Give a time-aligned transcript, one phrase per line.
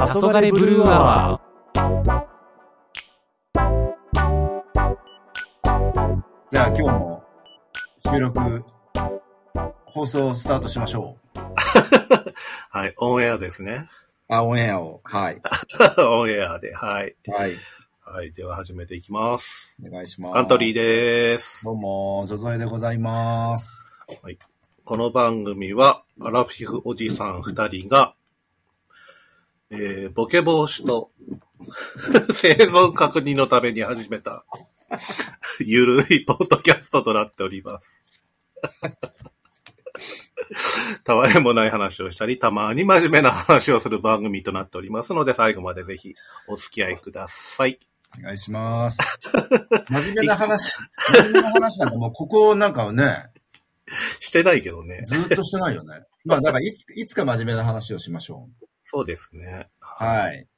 [0.00, 1.40] 黄昏ブルーアワ
[6.50, 7.22] じゃあ今日も
[8.10, 8.64] 収録、
[9.84, 11.40] 放送スタートしましょう。
[12.70, 13.90] はい、オンエアですね。
[14.28, 15.02] あ、オンエアを。
[15.04, 15.42] はい。
[15.98, 17.14] オンエアで、はい。
[17.30, 17.56] はい。
[18.00, 19.76] はい、では始めていきます。
[19.86, 20.32] お願いします。
[20.32, 21.66] カントリーです。
[21.66, 23.90] どうも、ゾゾエでございます。
[24.22, 24.38] はい
[24.90, 28.09] この番組は、アラフィフおじさん二人が、
[29.70, 31.10] えー、ボケ防止と
[32.32, 34.44] 生存確認のために始めた、
[35.60, 38.04] ゆるいポッドキャストとなっております。
[41.04, 46.14] たわいもない話をしたり、たまに真面目な話をする番組となっておりますので、最後までぜひ
[46.48, 47.78] お付き合いください。
[48.18, 49.20] お願いします。
[49.88, 50.76] 真面目な話、
[51.12, 53.26] 真面目な話なんかもうここなんかね、
[54.18, 55.02] してないけどね。
[55.04, 56.02] ずーっとしてないよね。
[56.24, 58.48] まあ、だからいつ、いつか真面目な話をしましょ
[58.92, 59.68] そうですね。
[59.80, 59.84] う。
[59.84, 60.48] はい。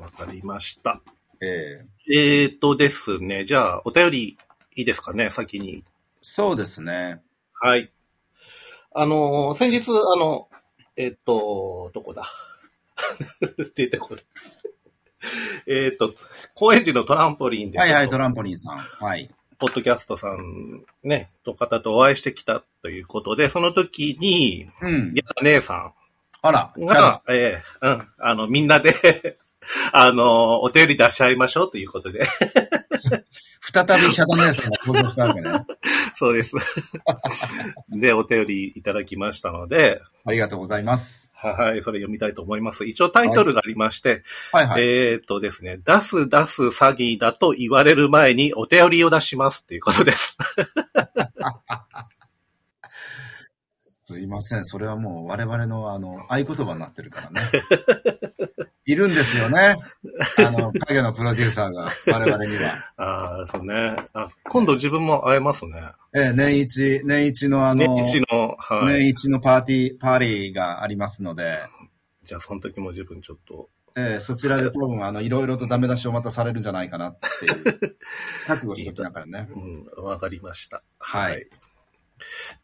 [0.00, 1.00] わかりました。
[1.40, 4.38] えええーとですね、じゃあ、お便り
[4.74, 5.84] いいですかね、先に。
[6.22, 7.22] そうですね。
[7.52, 7.92] はい。
[8.92, 10.48] あのー先日、あの、
[10.96, 12.24] えっ、と、どこだ？
[13.76, 14.24] 出てこる。
[15.68, 16.14] えっと、
[16.54, 18.78] 高円寺のトランポリンで、はいはい、トランポリンさん。
[18.78, 19.30] はい。
[19.58, 25.14] ポッドキャストさんね、と方とお会いしてきたということで、その時に、うん。
[25.14, 25.92] や姉さ
[26.42, 29.38] あら、んが、ええうん、あの、みんなで、
[29.92, 32.22] あの、お便り出し合いましょうということで、
[33.60, 35.50] 再びヒャダ姉さんが登場したわけね。
[36.14, 36.54] そうです。
[37.90, 41.32] で、お便りいただきましたので、ありがとうございます。
[41.34, 42.84] はい、それ読みたいと思います。
[42.84, 44.82] 一応タイトルがありまして、はいはい。
[44.82, 50.38] えっ、とですね、出す出す詐欺だと言われる前にお便りを出しますっていうことです。
[54.08, 54.64] すいません。
[54.64, 57.40] それはもう我々のあの、合言葉になってるからね。
[58.86, 59.78] いるんですよね。
[60.38, 62.92] あの、影のプロデューサーが我々には。
[62.98, 64.28] ああ、そうねあ。
[64.44, 65.90] 今度自分も会えますね。
[66.14, 68.94] ええ年一、年一のあの、年始の、はい。
[68.94, 71.58] 年一のパーティー、パーリーがありますので、
[72.22, 77.96] じゃあその時も自分ちょっと、ええそちらで多分あの、いろいろとダメ出しをまたされるんじゃないかなっていう、
[78.46, 79.48] 覚悟しときながらね。
[79.98, 80.84] うん、わかりました。
[81.00, 81.48] はい。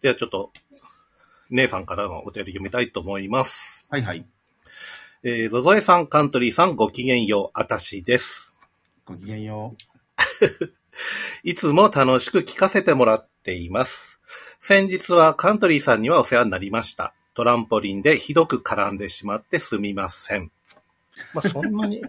[0.00, 0.52] ではちょっと、
[1.52, 3.86] 姉さんからのお便り読みたいと思います。
[3.88, 4.24] はいはい。
[5.22, 8.58] えー、ゾゾエさん、カントリーさん、ごきげんよう、あたしです。
[9.04, 9.76] ごきげんよ
[11.44, 14.18] いつも楽しく聞かせてもらっています。
[14.60, 17.14] 先日はカントリーさんにはお世話になりました。
[17.34, 20.50] トランポリンでひどく絡んでしまってすみません。
[21.34, 22.02] まあ、そんなに、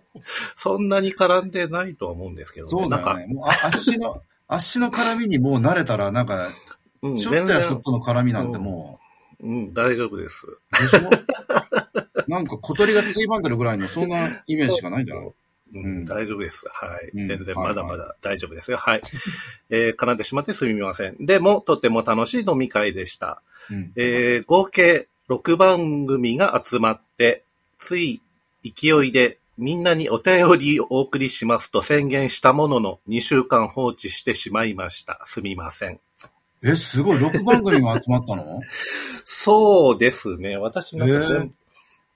[0.56, 2.70] そんなに絡んでないとは思うんですけどう。
[2.70, 3.04] そうだよね。
[3.04, 6.48] なんか、もうあ足の、足の絡みにもう慣れたら、なんか、
[7.02, 8.98] うん、ちょっとやそっとの絡みなんても
[9.42, 10.40] うん、大丈夫です。
[10.40, 11.10] しょ？
[12.28, 15.34] なんか小鳥がついばんでるぐらいの、そんなイメージしかないんだろ
[15.74, 16.64] うん、うん大丈夫です。
[16.68, 17.10] はい。
[17.12, 18.76] うん全然はいまだまだ大丈夫ですよ。
[18.78, 19.02] はい。
[19.70, 21.16] えー絡んでしまってすみません。
[21.20, 23.42] でも、とても楽しい飲み会でした。
[23.70, 23.74] う。
[23.74, 23.92] うん。
[23.96, 27.42] えー合計6番組が集まって、
[27.78, 28.22] つい
[28.64, 35.20] 勢いでみんなにお便りをお送りしますと宣言したものの2週間放置してしまいました。
[35.26, 36.00] すみません。
[36.62, 38.60] え、すごい、6番組が集まったの？
[39.24, 40.56] そうですね。
[40.56, 41.50] 私なんか全部へー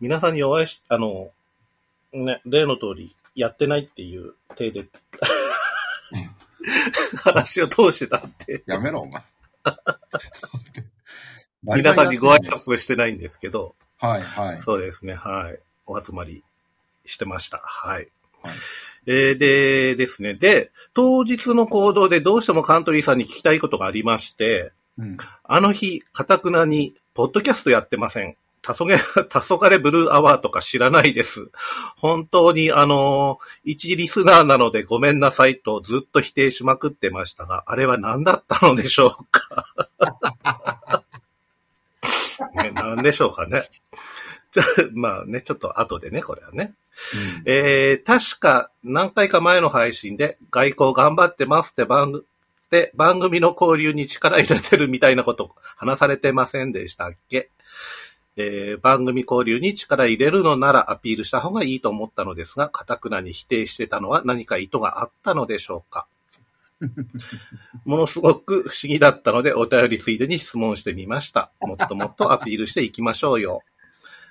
[0.01, 1.31] 皆さんにお会いし、あの、
[2.12, 4.87] ね、例の通りやってないっていう体で
[7.23, 8.62] 話を通してたって。
[8.67, 9.23] やめろ、お前。
[11.77, 14.59] 皆さんにご挨拶してないんですけど、はい、はい。
[14.59, 15.59] そうですね、はい。
[15.87, 16.43] お集まり
[17.05, 17.59] してました。
[17.59, 18.09] はい。
[18.43, 18.55] はい
[19.12, 20.34] えーでですね。
[20.34, 25.16] で、当日の行動でどうしてもカントリーさんに聞きたいことがありまして、うん。
[25.43, 28.37] あの日、かたくなに、ポッドキャストやってません。
[28.62, 31.50] たそげ、たそがれブルーアワーとか知らないです。
[31.97, 41.02] 本当に、あの、一リスナーなのでごめんなさいとずっと否定しまくってましたが、あれは何だったのでしょうか？
[42.62, 43.64] ね、何でしょうかね。
[44.93, 46.75] まあね、ちょっと後でね、これはね。
[47.47, 52.25] えー、確か何回か前の配信で外交頑張ってますって番組
[52.70, 57.50] で番組の交流に力入れてるみたいなこと話されてませんでしたっけ？
[58.37, 66.06] えー番組交流に力入れるのならアピールした方がいいと思ったのですが、かたくなに否定してたのは何か意図があったのでしょうか？
[67.85, 71.50] ものすごく不思議だったので、お便りついでに質問してみました。
[71.61, 73.62] もっともっとアピールしていきましょうよ。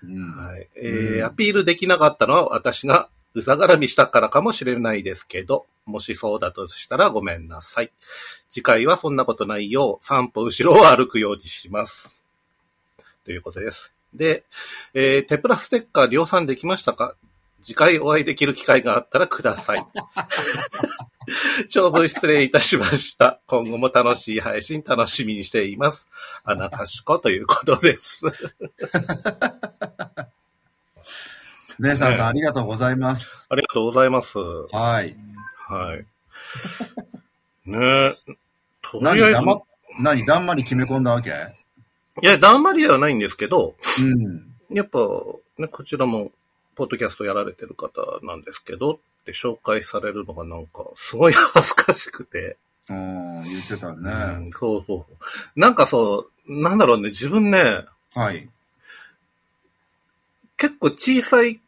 [0.03, 0.31] うん。
[0.37, 0.67] はい。
[0.75, 7.91] えうんーアピールできなかったのは私がうざがらみしたからかもしれないですけど、もしそうだとしたらごめんなさい。
[8.49, 12.23] 次回はそんなことないよう、散歩後ろを歩くようにします。
[13.25, 13.93] ということです。
[14.13, 14.43] で、
[14.93, 17.15] えー、テプラステッカー量産できましたか？
[17.63, 19.85] 次回お会いできる機会があったらください。
[21.69, 23.39] 長文失礼いたしました。
[23.47, 26.09] 今後も楽しい配信楽しみにしています。
[26.43, 28.25] あなたしこということです。
[31.79, 33.47] レンさんさん、ありがとうございます。
[33.49, 34.37] ありがとうございます。
[34.37, 35.15] はい。
[35.67, 36.05] はい。
[37.69, 38.13] ねえ。
[38.81, 39.39] とり何、あえず
[39.99, 41.29] 何、だんまり決め込んだわけ？
[42.21, 44.75] いや、だんまりではないんですけど、うん。
[44.75, 44.99] やっぱ、
[45.57, 46.31] ね、こちらも、
[46.79, 52.55] ポッドキャストやられてる方なんですけど、って紹介されるのがなんか、すごい恥ずかしくて。
[52.89, 54.47] うん、言ってたうね。
[54.47, 55.59] んそうそう。
[55.59, 57.83] なんかそう、なんだろうね、自分ね、
[58.15, 58.47] はい。
[60.55, 61.59] 結構小さい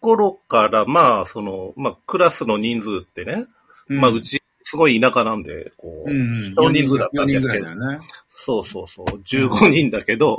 [0.00, 3.46] 頃から、まあ、その、まあ、クラスの人数ってね、
[3.88, 6.54] まあ、うち、すごい田舎なんで、こう、うん、うん。
[6.56, 7.98] 少人数だったん4ですけど人ぐらいだ、よね。
[8.30, 10.36] そうそうそう、15人だけど、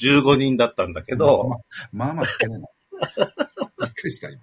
[0.00, 1.60] 15人だったんだけど、
[1.90, 2.68] まあまあ少ないな。
[3.80, 4.40] びっくりした、今。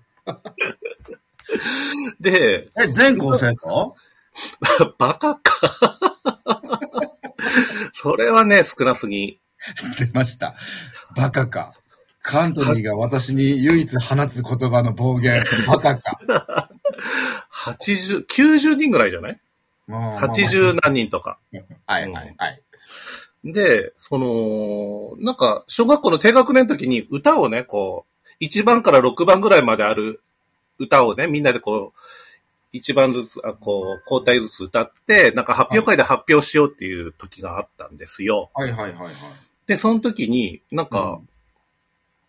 [2.20, 3.96] で、え、全校生徒？
[4.98, 5.98] バカか。
[7.94, 9.40] それはね、少なすぎ。
[9.98, 10.56] 出ました。
[11.16, 11.74] バカか。
[12.22, 15.42] カントリーが私に唯一放つ言葉の暴言。
[15.68, 16.70] バカか。
[17.52, 19.40] 80、90人ぐらいじゃない？
[19.88, 21.38] もう ?80 何人とか。
[21.86, 22.62] はいはいはい。
[23.44, 28.06] で、その、なんか、小学校の低学年の時に歌をね、こ
[28.42, 30.22] う、1番から6番ぐらいまである
[30.80, 38.50] 歌をね、みんなでこう、1番ずつ、あこう、交代ずつ歌って、なんか発表会で発表しようっていう時があったんですよ。
[38.56, 39.14] はいはいはいはい。
[39.68, 41.30] で、その時に、なんか、うん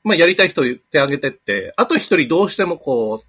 [0.05, 3.27] まあ、やりたい人言ってあげてって、あと一人どうしてもこう、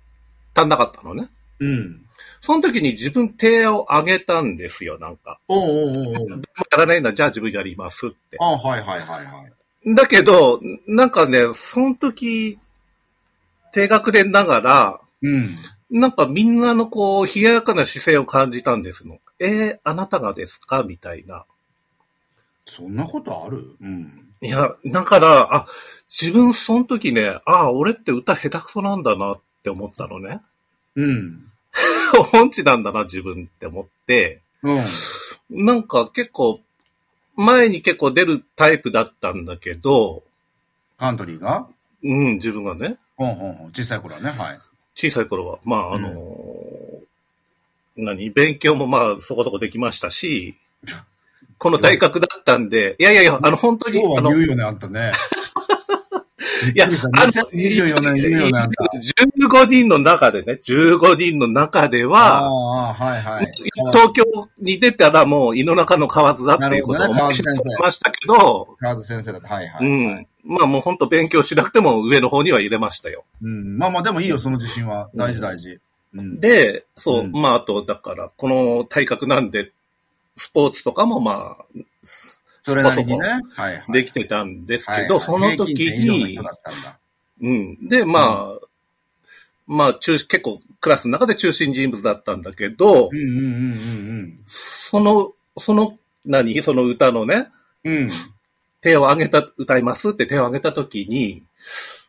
[0.58, 1.28] 足んなかったのね。
[1.60, 2.02] うん。
[2.42, 5.40] その時に自分手を挙げたんですよ、なんか。
[5.48, 6.30] おうおうおう
[6.72, 8.38] やらないんだ、じゃあ自分やりますって。
[8.40, 9.44] あはいはいはいは
[9.86, 9.96] い。
[9.96, 12.58] だけど、なんかね、その時、
[13.72, 15.50] 低学年ながら、うん。
[15.90, 19.20] なんかみんなのこう、冷ややかな姿勢を感じたんですの。
[19.40, 20.84] えー、あなたがですか？
[20.84, 21.46] みたいな。
[22.66, 23.76] そんなことある？
[23.80, 24.26] うん。
[24.42, 25.68] いや、だから、あ、
[26.10, 30.40] 自分その時ね、あ、俺って歌下手くそなんだなって思ったのね。
[30.96, 31.52] うん。
[32.34, 35.66] 音痴なんだな、自分って思って、うん。
[35.66, 36.62] なんか結構、
[37.36, 40.24] 前に結構出るタイプだったんだけど、
[40.98, 41.68] カントリーが？
[42.04, 43.68] うん、自分がね、ほんほんほん。
[43.72, 44.60] 小さい頃はね、はい。
[44.96, 46.78] 小さい頃は、まあ、あのー
[47.98, 50.56] 何、勉強もまあ、そこそこできましたし、
[51.60, 55.12] この大学だったんで、いやいやいや、あの、本当に、今日あの、は言うよね、あんたね。
[56.74, 58.84] いや、びっくりした2024年言うよね、あんた。
[59.24, 63.54] 15人の中でね、15人の中であは、あ、はいはい。
[63.92, 64.24] 東京
[64.60, 69.54] に出たらもう胃の中の蛙だっていうことをなるほどね思い知らされましたけど、河津先生だった。
[69.54, 69.88] はいはい。
[69.88, 70.28] うん。
[70.44, 73.26] まあもう本当勉強しなくても上の方には入れましたよ。
[73.42, 73.78] うん。
[73.78, 75.10] まあまあ、でもいいよ、その自信は。
[75.14, 75.80] 大事大事。
[76.14, 76.40] うん。
[76.40, 79.72] で、そう、うんまああと、だから、この体格なんで、
[80.38, 81.66] スポーツとかもまあ、
[82.68, 83.28] それなりにね。
[83.54, 83.92] はいはい。
[83.94, 86.38] できてたんですけど、その時に。
[87.42, 87.88] うん。
[87.88, 88.68] で、まあ、
[89.68, 93.76] まあ、中、結構クラスの中で中心人物だったんだけどう、んうんう
[94.24, 96.62] んその、その、何？
[96.62, 97.48] その歌のね、
[97.86, 98.10] うんうん。
[98.82, 101.44] 手を挙げた、歌いますって手を挙げた時に、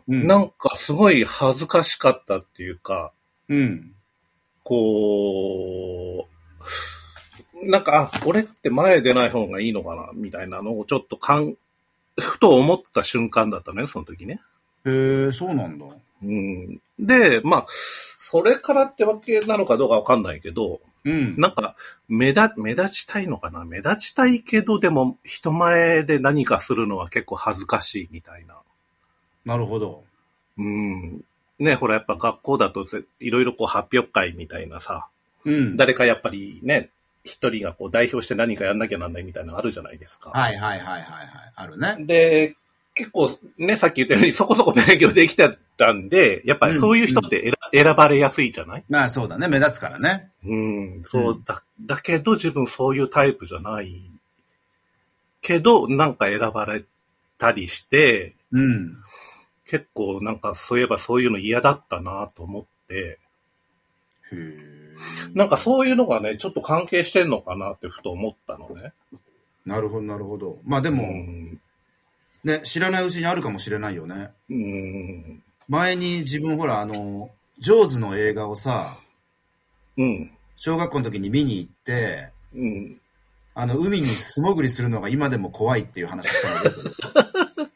[0.08, 0.26] うん。
[0.26, 3.12] なんかすごい恥ずかしかったっていうか、
[3.48, 3.92] うん。
[4.64, 6.64] こう、
[7.62, 11.56] なんか、あ、俺って前出ない方がいいのかな、みたいなのをちょっとかん、
[12.20, 14.40] ふと思った瞬間だったのよ、その時ね。
[14.86, 15.86] へえ、そうなんだ。
[16.22, 16.80] うん。
[16.98, 21.34] で、まあ、それからってわけなのかどうかわかんないけど、うん。
[21.38, 21.76] なんか、
[22.08, 28.56] 目立、目立ちたいのかな目立ちたいけど、でも、人前で何かするのは結構恥ずかしいみたいな。
[29.44, 30.04] なるほど。
[30.58, 31.24] うん。
[31.58, 35.06] ね、ほら、やっぱ学校だとせ、いろいろこう発表会みたいなさ、
[35.44, 35.76] うん。
[35.76, 36.90] 誰かやっぱりね、
[37.24, 40.30] 一人がこう代表して何かやんなきゃなんないみたいなのあるじゃないですか。
[40.30, 41.52] はいはいはいはいはい。
[41.54, 41.96] あるね。
[42.00, 42.56] で、
[42.94, 48.84] 結構ね、さっき言ったようにそこそこ勉強できてたんで、やっぱりそういう人って選,、選ばれやすいじゃない？
[48.88, 49.46] まあそうだね。
[49.46, 50.30] 目立つからね。
[50.44, 54.02] うん、そうだ、だけど自分そういうタイプじゃない。
[55.40, 56.84] けど、なんか選ばれ
[57.38, 58.96] たりして、うん。
[59.66, 63.18] 結構なんかそういえばそういうの嫌だったなと思って、へ
[64.32, 64.87] え。
[65.34, 68.92] なんかそういうのがね、ちょっと関係してんのかなってふと思ったのね。
[69.66, 70.58] なるほどなるほど。
[70.64, 71.60] まあでも、うん。
[72.44, 74.30] ね、知らないうちにあるかもしれないよね。
[74.48, 75.42] うん。
[75.68, 78.96] 前に自分ほら、あの、ジョーズの映画をさ、
[79.96, 80.30] うん。
[80.56, 83.00] 小学校の時に見に行って、うん。
[83.54, 87.70] あの、海に素潜りするのが今でも怖いっていう話をしたの覚えてる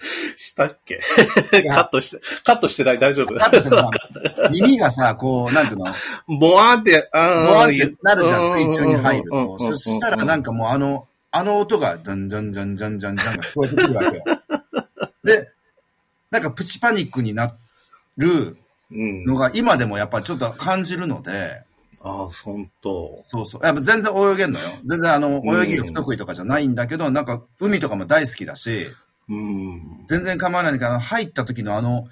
[0.36, 1.00] したっけ？
[1.70, 2.98] カットして、カットしてない？
[2.98, 3.34] 大丈夫？
[3.34, 3.90] だってさ、
[4.52, 5.86] 耳がさ、こう、なんていうの、
[6.38, 9.58] ボワーって、ボワンってなるじゃん、うん水中に入ると。
[9.58, 14.24] そしたらなんかもうあの、あの音が、じゃんじゃんじゃんじゃんじゃんじゃんが聞こえてくるわけよ。
[15.24, 15.50] で、
[16.30, 17.52] なんかプチパニックにな
[18.16, 18.56] る
[18.90, 19.24] うん。
[19.24, 21.62] のが今でもやっぱちょっと感じるので、
[22.00, 23.22] ああ、本当。
[23.26, 23.66] そうそう。
[23.66, 24.66] やっぱ全然泳げんのよ。
[24.86, 28.86] 全然あの、うん泳ぎが不得意とかじゃないんだけど、なんか海とかも大好きだし、
[29.28, 30.02] うん。
[30.06, 32.06] 全然構わないんだけど、入った時のあの、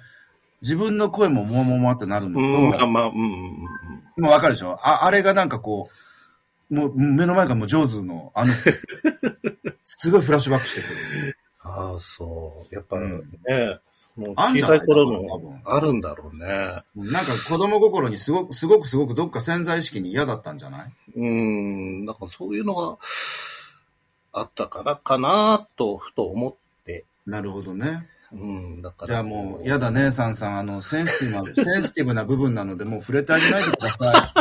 [0.61, 2.43] 自分の声ももわもわってなるのう
[2.87, 3.23] ん、まあ、うんうん
[4.17, 4.23] うん。
[4.23, 4.79] もうわかるでしょ？
[4.81, 5.89] ああれがなんかこ
[6.71, 8.53] う、もう目の前がもう上手の、あの、
[9.85, 11.37] すごいフラッシュバックしてくる。
[11.61, 12.73] ああ、そう。
[12.75, 13.79] やっぱうんね、
[14.15, 16.45] もうあんじゃない小さい頃のあるんだろうね。
[16.95, 20.91] なんか子供心にすごく、すごくすごくどっか潜在意識に嫌だったんじゃない？
[21.15, 22.97] うん、なんかそういうのが
[24.33, 26.57] あったからかなと、ふと思って。
[27.27, 28.07] なるほどね。
[28.31, 29.07] うん、だから。
[29.07, 34.33] じゃあもう、やだね、さんさん、あの、センシティブな、 センシティブな部分なので、もう触れてあげないでくださ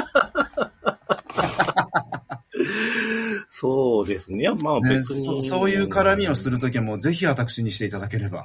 [3.50, 4.40] そうですね。
[4.40, 4.82] いや、まあい。
[4.82, 8.44] ね、別に、そそういう絡みをするときはもうぜひ私にしていただければ。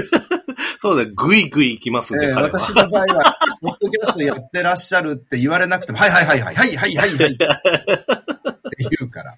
[0.78, 2.40] そうだ、ぐいぐい行きますんで、えー。
[2.40, 7.34] 私の場合は、ポッドキャストやってらっしゃるって言われなくても、はいはいはいはい、はいはいはいはい。
[7.34, 7.46] って
[8.98, 9.36] 言うから。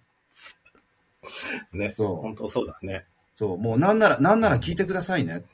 [1.73, 1.95] ね。
[1.97, 3.07] そう本当そうだね。
[3.38, 5.45] そう、もうなんなら、なんなら聞いてくださいね。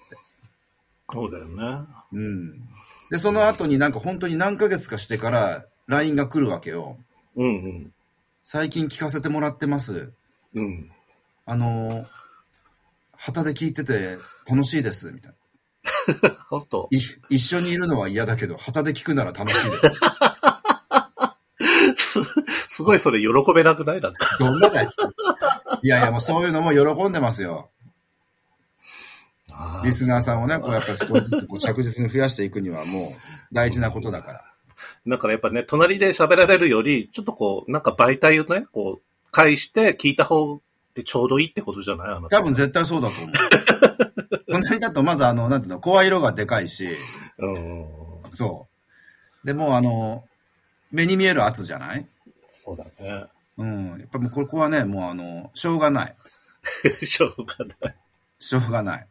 [1.13, 1.87] そうだよね。
[2.15, 2.63] うん。
[3.11, 6.97] で、その後になんか本当に何ヶ月かしてから LINE が来るわけよ。
[7.37, 7.93] うんうん。
[8.43, 10.15] 最近聞かせてもらってます。
[10.55, 10.91] うん。
[11.45, 12.07] あのー、
[13.19, 14.17] 旗で聞いてて
[14.49, 15.13] 楽しいです。
[15.13, 15.33] みたい
[16.23, 16.31] な。
[16.49, 16.99] 本当い
[17.29, 19.77] 一緒にいるのは嫌だけど、旗で聞くなら楽しいで
[21.97, 22.23] す。
[22.67, 24.01] すごいそれ喜べなくない？
[24.01, 24.27] なんか。
[24.39, 24.91] どんなだよ。
[25.83, 27.69] いやいや、もうそういうのも喜んでますよ。
[29.85, 34.45] リスナーさんをね、こうやっぱり少しずつこう着実に増やしていくにはもう大事なことだから。
[35.07, 40.61] だからやっぱね、隣で喋られるより、ちょっとこう、なんか媒体をね、こう、返して聞いた方
[40.95, 42.09] でちょうどいいってことじゃない？
[42.17, 43.35] あの多分絶対そうだと思う。
[44.53, 46.89] 隣だとまずあの、なんていうの、声色がでかいし、
[47.39, 47.87] うん。
[48.31, 48.69] そ
[49.43, 49.47] う。
[49.47, 50.25] で、もうあの、
[50.91, 52.07] 目に見える圧じゃない？
[52.49, 53.25] そうだね。
[53.59, 53.89] うん。
[54.01, 56.17] やっぱもうここはね、もうあの、しょうがない。
[57.05, 57.97] しょうがない。
[58.39, 59.07] しょうがない。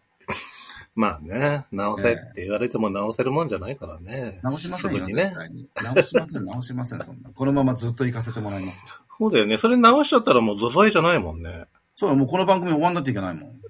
[0.95, 4.39] まあね、直せって言われても直せるもんじゃないからね。
[4.43, 5.33] 直しませんよ、ね。
[5.75, 7.31] 直しません、直しません、そんな。
[7.31, 8.91] このままずっと行かせてもらいますよ。
[9.17, 9.57] そうだよね。
[9.57, 11.65] それ直しちゃったらもうゾゾイじゃないもんね。
[11.95, 13.59] そうよもうこの番組終わんなきゃいけないもん。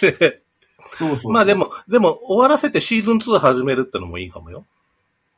[0.00, 0.42] で
[0.96, 1.32] そうそう。
[1.32, 1.54] まあで。
[1.54, 4.64] も、でも終わらせてシーズン2始めるってのもいいかもよ。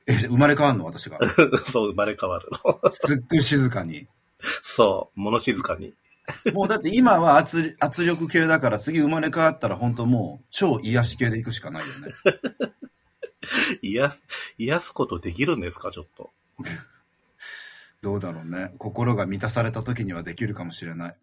[0.06, 1.18] え、生まれ変わんの私が。
[1.70, 2.90] そう、生まれ変わるの。
[2.90, 4.06] すっごい静かに。
[4.62, 5.92] そう、物静かに。
[6.54, 12.12] もうだって今は圧圧力系だから次生まれ変わったら本当もう超癒し系で行くしかないよね。
[13.82, 14.22] 癒す、
[14.58, 16.30] 癒すことできるんですか、ちょっと。
[18.02, 18.72] どうだろうね。
[18.78, 21.16] 心が満たされた時にはできるかもしれない。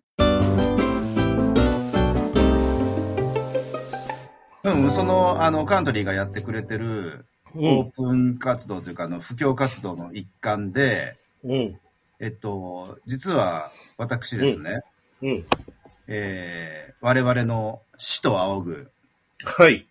[4.63, 7.25] うん、その、あの、カントリーがやってくれてる、
[7.55, 11.79] オープン活動というか、あの、布教活動の一環で、うん。
[12.19, 14.81] えっと、実は、私ですね、
[15.21, 15.45] うん。
[16.07, 18.91] えー、我々の死と仰ぐ、
[19.43, 19.87] はい。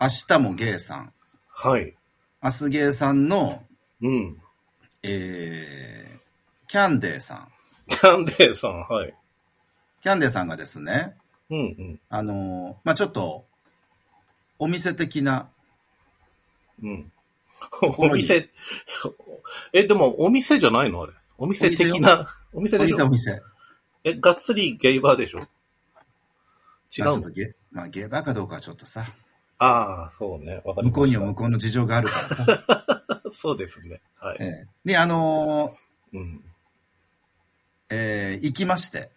[0.00, 1.12] 明日もゲイさん、
[1.48, 1.94] はい。
[2.40, 3.64] 明日ゲイさんの、
[4.00, 4.40] うん。
[5.02, 7.48] えー、キャンデーさん。
[7.88, 9.14] キャンデーさん、はい。
[10.02, 11.16] キャンデーさんがですね、
[11.50, 12.00] うんうん。
[12.10, 13.44] あのまあ、ちょっと、
[14.60, 15.48] お店的な、
[16.80, 17.12] うん。
[17.98, 18.50] お店、
[19.72, 21.12] え、でもお店じゃないのあれ？
[21.38, 23.06] お店的な、お店お店でしょ？
[23.06, 23.42] お店。
[24.04, 25.40] え、がっつりゲイバーでしょ？
[26.96, 27.20] 違うの？
[27.22, 29.04] まあゲ、まあ、ゲーバーかどうかはちょっとさ、
[29.58, 30.62] ああ、そうね。
[30.64, 32.14] 向こうには向こうの事情があるか
[32.46, 33.02] らさ。
[33.32, 34.00] そうですね。
[34.18, 34.38] はい。
[34.40, 35.74] ええで、あの
[36.12, 36.44] うん。
[37.90, 39.10] えー行きまして、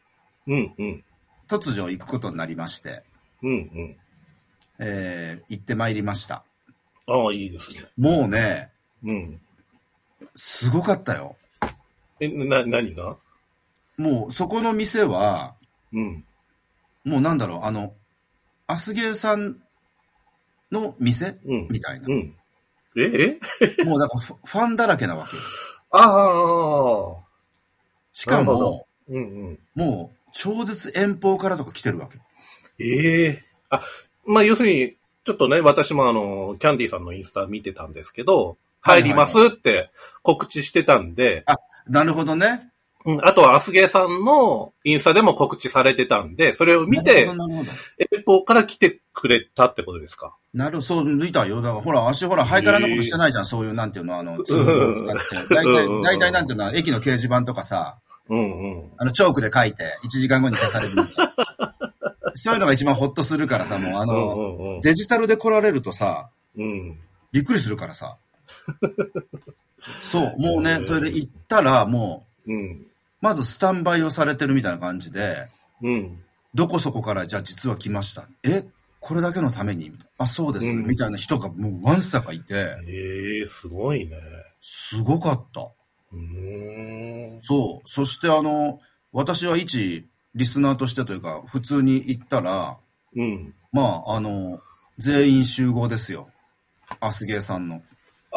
[0.47, 1.03] うんうん。
[1.47, 3.03] 突如行くことになりまして、
[3.41, 3.97] うんうん。
[4.79, 6.43] えー行ってまいりました。
[7.07, 7.85] ああ、いいですね。
[7.97, 8.71] もうね、
[9.03, 9.41] うん。
[10.33, 11.35] すごかったよ。
[12.19, 13.17] え、な、何が？
[13.97, 15.55] もう、そこの店は、
[15.93, 16.25] うん。
[17.03, 17.93] もうなんだろう、あの、
[18.67, 19.57] アスゲーさん
[20.71, 21.67] の店うん。
[21.69, 22.11] みたいなう。
[22.11, 22.35] ん。
[22.97, 23.39] え
[23.79, 23.83] え？
[23.85, 25.43] もうだからフファンだらけなわけよ。
[25.91, 27.27] ああ。
[28.11, 29.59] しかなるほも、うんうん。
[29.75, 32.19] もう、超絶遠方からとか来てるわけ。
[32.79, 33.81] ええあ、
[34.25, 39.89] まあ、要するに、ちょっとね、私もあの、キャンディーさんのインスタ見てたんですけど、はいはい入りますって
[40.21, 41.43] 告知してたんで、
[41.89, 42.69] なるほどね。
[43.05, 47.71] うん、あとはアスゲーさんのインスタでも告知されてたんで、それを見て、なるほどなるほど
[48.17, 50.35] エポから来てくれたってことですか？
[50.53, 51.61] なるほど、そう、見たよ。
[51.61, 55.07] だから、ほら、足、ほら、ハイカラなことしてないじゃん、そういう、なんていうの、あの、ツールを使っ
[55.47, 55.55] て。
[55.55, 57.97] 大体、大体、なんていうの、駅の掲示板とかさ、
[58.29, 58.91] うんうん。
[58.97, 60.93] あの、チョークで書いて、1時間後に消される。
[62.35, 66.99] そういうのが一番ホッとするからさ、もう、あうの、んうんデジタルで来られるとさ、うん。
[67.31, 68.17] びっくりするからさ。
[70.01, 72.87] そう、もうね、それで行ったら、もう、うん。
[73.21, 75.47] まずスタンバイをされてるみたいな感じで、
[75.81, 76.23] うん。
[76.53, 78.27] どこそこから、じゃあ実は来ました。
[78.43, 78.63] え？
[78.99, 79.89] これだけのために？
[79.89, 84.17] みたいなあ、そうです、うんみたいな人がもうワンサかいて、ええすごいね。
[84.61, 85.61] すごかった。
[85.61, 87.41] うーん。
[87.41, 87.87] そう。
[87.87, 88.79] そしてあの、
[89.11, 92.77] 私は一リスナーとしてというか、普通に行ったら、
[93.15, 93.53] うん。
[93.71, 94.59] まあ、あの、
[94.97, 96.29] 全員集合ですよ。
[96.99, 97.81] アスゲーさんの。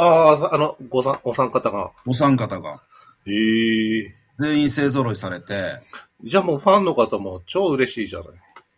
[0.00, 1.90] ああ、あの、ごさん、お三方が。
[2.07, 2.80] お三方が。
[3.26, 5.80] ええ全員勢揃いされて、
[6.25, 8.28] じゃあもうファンの方も超嬉しいじゃない。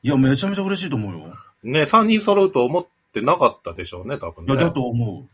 [0.02, 1.35] いや、めちゃめちゃ嬉しいと思うよ。
[1.62, 4.55] ね、三人揃うと思ってなかったでしょうね、多分ね。
[4.55, 5.26] いや、だと思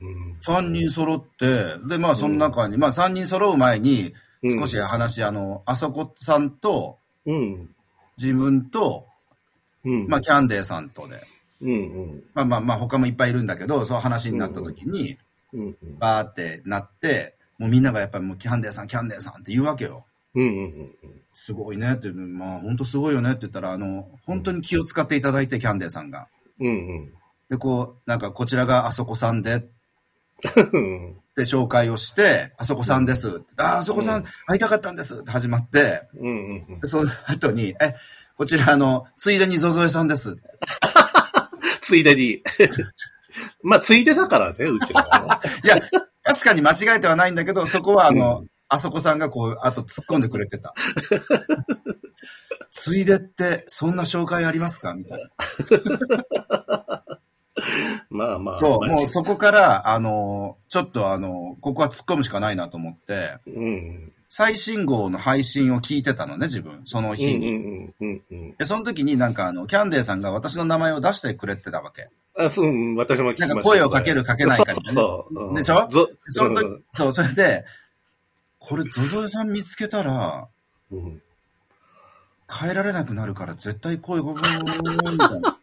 [0.00, 0.04] う。
[0.04, 0.36] うん。
[0.40, 4.12] 3人揃って、で、まあ、その中に、まあ、3人揃う前に、
[4.42, 7.70] うん少し話、あの、あそこさんと、うん。
[8.18, 9.06] 自分と、
[9.84, 10.06] うん。
[10.08, 11.20] まあ、キャンデーさんとで、
[11.62, 11.74] うんう
[12.16, 12.22] ん。
[12.34, 15.16] まあまあまあ、他もいっぱいいるんだけど、そう話になった時に、
[15.52, 15.98] うんうん。
[15.98, 20.04] バーってなって、もうみんながやっぱりもうキャンデーさん、キャンデーさんって言うわけよ。
[20.34, 20.94] うんうんうん。
[21.34, 26.28] すごいねって、まあ、本当すごいよねって言ったら、あの、本当に気を使っていただいて、キャンデーさんが。
[26.60, 27.12] うんうん。
[27.48, 29.66] で、こう、なんか、こちらがあそこさんで、
[30.72, 33.62] うんで、紹介をして、あそこさんですって。
[33.62, 36.80] あ、あそこさうんん、会いたかったんですって始まって、うんうん。
[36.80, 37.94] でその後に、え、
[38.36, 40.36] こちら、あの、ついでにゾゾエさんです。
[41.82, 42.42] ついでに。
[43.62, 45.50] まあ、ついでだからね、 うちらはね。
[45.64, 45.80] いや、
[46.22, 50.74] 確かに間違えてはないんだけど、そこは、あの、あそこさんがこう、あと突っ込んでくれてた。
[52.70, 54.92] ついでって、そんな紹介ありますか？
[54.94, 55.30] みたいな。
[58.10, 58.56] まあまあ。
[58.56, 64.12] そう、まあもうそこから、あの、ちょっとあの、ここは突っ込むしかないなと思って、うん。
[64.28, 66.82] 最新号の配信を聞いてたのね、自分。
[66.84, 67.48] そのうん日に。
[67.48, 68.54] うんうんうん。
[68.56, 72.08] で、その時になんかあの、キャンデーさんが私の名前を出してくれてたわけ。
[72.38, 73.54] あ、そう、うん私も聞きました。
[73.54, 75.56] なんか声をかけるかけないかみたいなそうそうそう。
[75.56, 75.88] でしょ？
[75.88, 77.64] ぞその時、そう、それで、
[78.58, 80.48] これ、ゾゾエさん見つけたら、
[80.90, 81.22] うんうん
[82.48, 85.58] 変えられなくなるから絶対声ごぼーみたいな。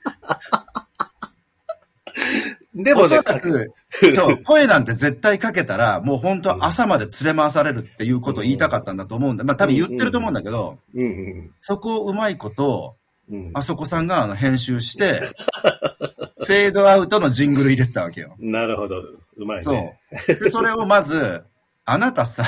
[2.75, 3.71] でもねおそら、 く、
[4.13, 9.43] そう、声なんて絶対かけたら、もう本当朝まで連れ回されるっていうことを言いたかったんだと思うんだ。
[9.43, 12.95] まあ多分言ってると思うんだけど、うんうんそこをうまいこと、
[13.29, 13.51] うん。
[13.53, 15.21] あそこさんがあの編集して、
[16.45, 18.35] フェードアウトのジングル入れてたわけよ。
[18.39, 18.97] なるほど。
[19.37, 19.63] うまいね。
[19.63, 20.39] そう。
[20.39, 21.43] で、それをまず、
[21.85, 22.43] あなたさ、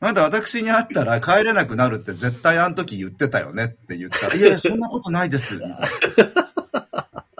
[0.00, 5.60] あなた私に会ったら帰れなくなるって絶対あの時言ってたよねって言ったら、いやいや、そんなことないです。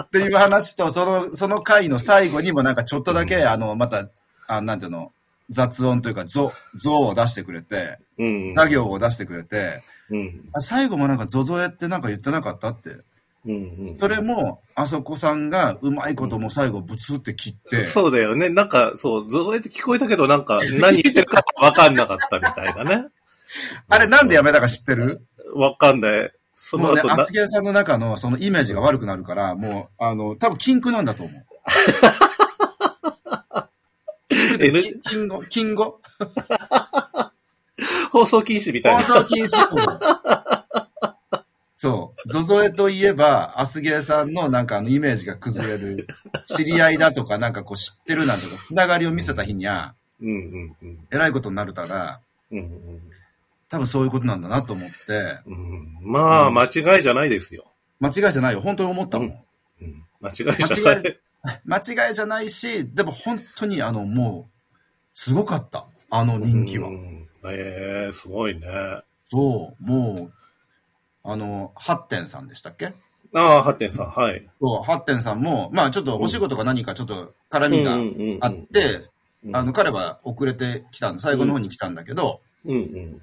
[0.03, 4.09] っていう話と、その、その回の最後にもなんかちょっとだけ、あの、また、
[4.47, 5.13] あなんていうの、
[5.51, 8.55] 雑音というか、ゾ、ゾを出してくれて、うん。
[8.55, 10.49] 作業を出してくれて、うん。
[10.53, 12.91] あ最後もなんかゾゾエってなんか言ってなかったって。
[13.47, 13.97] うんうん。
[13.97, 18.49] それも、あそこさんがうまいことも最後ブツって切って、そうだよね。
[18.49, 23.07] なんか、そう、ゾゾエって聞こえたけど、なんか、何言ってるかわかんなかったみたいなね。
[23.89, 25.23] あれなんでやめたか知ってる？
[25.55, 26.33] わかんない。
[26.63, 31.47] そもうね、アスゲーさんの中のそのイメージが悪くなるから、もう、あの、多分禁句なんだと思う。
[34.59, 36.01] 禁禁語、禁語
[38.13, 39.03] 放送禁止みたいな。
[39.03, 39.57] 放送禁止。
[41.77, 42.29] そう。
[42.29, 46.07] ゾゾエといえば、アスゲーさんのなんかあのイメージが崩れる。
[46.57, 50.99] 知り合いだとか、なんかこう知ってるなんとか、つながりを見せた日には、うんうんうん。
[51.11, 52.21] えらいことになるから、
[52.53, 53.01] うん
[53.71, 57.73] 多分そういうことなんだなと思って、うんうん、まあ、間違いじゃないですよ。
[58.01, 58.61] 間違いじゃないよ。
[58.61, 59.29] 本当に思ったもん。
[59.81, 61.21] うん、間違いじゃない。
[61.65, 64.61] 間違いじゃないし、でも本当にあの、もう、
[65.15, 65.87] すごかった。
[66.11, 66.93] あの人気はう。
[66.93, 68.67] んええすごいね。
[69.25, 70.33] そう、もう、
[71.23, 72.93] あの、ハッテンさんでしたっけ？
[73.33, 74.49] ああ、ハッテンさん、はい。
[74.61, 79.09] そう、ハッテンさんも、まあちょっとお仕事か何かちょっと絡みがあって、
[79.45, 83.23] うん、あの、彼は遅れてきたん最後の方に来たんだけど、うんうん。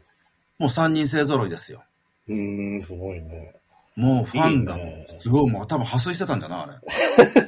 [0.60, 1.84] もう3人勢揃いですよ。
[2.28, 3.54] うーん、すごいね。
[3.96, 4.78] もうファンが
[5.20, 6.66] すごい、もう多分破水してたんじゃないあ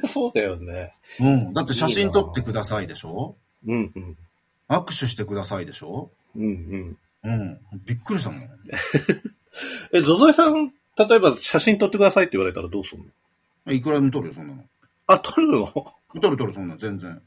[0.08, 0.92] そうだよね。
[1.20, 1.52] うん。
[1.54, 3.36] だって写真撮ってくださいでしょ？
[3.66, 4.16] うんうん。
[4.68, 6.10] 握手してくださいでしょ？
[6.36, 6.98] うんうん。
[7.24, 7.60] うん。
[7.84, 8.40] びっくりしたもん。
[9.92, 13.02] え、ゾゾエさん、例えば写真撮ってくださいって言われたらどうする
[13.66, 13.72] の？
[13.72, 14.64] いくらでも撮るよ、そんなの。
[15.06, 15.66] あ、撮るの？
[15.66, 17.20] 撮る撮る、そんなの全然。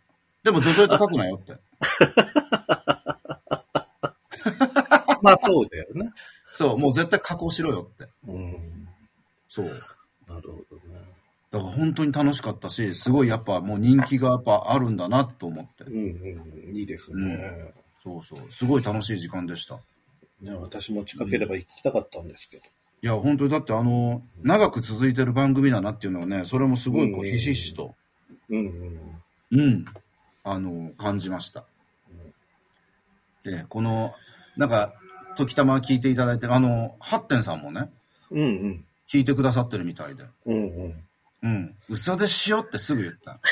[0.43, 1.54] でも、ゾゾエと書くなよって。
[5.24, 6.12] まあそうだよね。
[6.54, 8.08] そう、もう絶対加工しろよって。
[8.28, 8.88] うん。
[9.48, 9.66] そう。
[10.28, 11.00] なるほどね。
[11.50, 15.86] だから本当に楽しかったし、すごいやっぱもう人気がやっぱあるんだなと思って。
[15.86, 16.76] うんうん。
[16.76, 17.74] いいですね。
[17.98, 18.52] そうそう。
[18.52, 19.80] すごい楽しい時間でした。
[20.42, 22.64] ね、私も近ければ行きたかったんですけど。
[23.02, 27.96] いや、本当にだってあの、長く続いてる番組だなっていうのはね、それもすごいこう、うんひしひしと、
[28.50, 28.58] うん
[29.52, 29.60] うん。
[29.60, 29.86] うん、
[30.44, 31.66] あの、感じました。
[33.44, 34.14] で、この、
[34.58, 34.94] なんか、
[35.36, 37.89] 時たま聞いていただいてる、あの、ハッテンさんもね、
[38.32, 38.86] うんうん。
[39.10, 41.04] 聞いてくださってるみたいで、うんうん。
[41.43, 43.39] うん、嘘でしよってすぐ言った。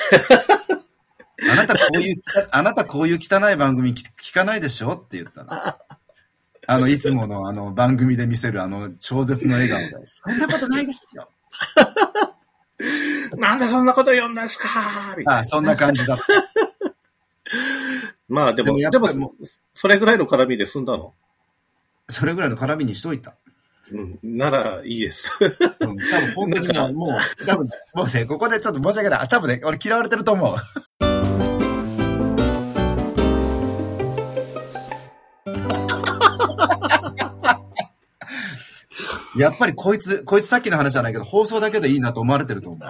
[1.52, 5.52] あなたこういう、あなたこういう汚い番組聞聞かないでしょって言ったの。
[6.68, 10.06] あの、いつものあの番組で見せるあの超絶の笑顔で。
[10.06, 11.28] そんなことないですよ。
[13.38, 15.16] なんでそんなこと言うんですか？
[15.18, 16.24] みたいなあそんな感じだった。
[18.30, 19.34] まあでも、でもでも、
[19.74, 21.14] それぐらいの絡みで済んだの？
[22.12, 23.36] それぐらいの絡みにしといた。
[23.92, 24.20] うん。
[24.38, 25.30] なら、いいです。
[25.80, 29.20] うん、多分本当にもう、多分、もうね、ここでちょっと申し訳ない。
[29.20, 30.56] あ多分ね、俺嫌われてると思う。
[39.38, 42.90] やっぱりこいつ、こいつさっきの話じゃないけど、放送だけでいいなと思われてると思う。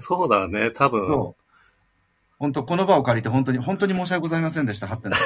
[0.00, 1.34] そうだね、多分。
[2.38, 5.16] 本当、この場を借りて本当に、本当に申し訳ございませんでした、ハッテナ。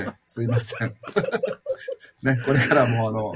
[0.00, 0.94] ええ、すいません。
[2.22, 3.32] ね、これからもうあの、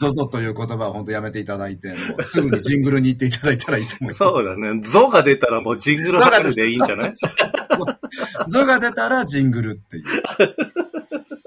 [0.00, 4.18] ゾゾという言葉を本当やめていただいて、もうすぐにジングルに行っていただいたらいいと思います。
[4.18, 4.80] そうだね。
[4.82, 7.14] ゾが出たらもうジングルハルでいいんじゃない？
[8.50, 10.04] ゾが出たらジングルっていう。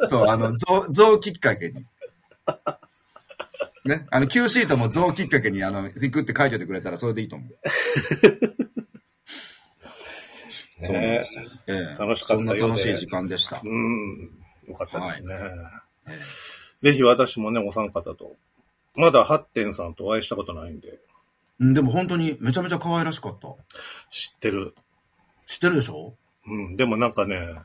[0.08, 1.86] そう、あの、ゾ、ゾきっかけに。
[3.86, 7.50] ね、あの、Q シートもゾきっかけに、あの、行くって書いててくれたらそれでいいと思う。
[10.82, 11.26] ね
[11.68, 13.60] ええ、楽しかったそんな楽しい時間でした。
[13.64, 14.30] うん。
[14.70, 15.36] よかったですね。
[16.08, 16.20] ええ
[16.80, 18.38] ぜひ私もね、お三方と。
[18.96, 21.00] まだハッテンさんとお会いしたことないんで、
[21.60, 23.50] うんでも本当にめちゃめちゃ可愛らしかった。
[24.10, 24.76] 知ってる。
[25.46, 26.16] 知ってるでしょ？
[26.48, 26.78] うん。
[26.78, 27.60] でもなんかね、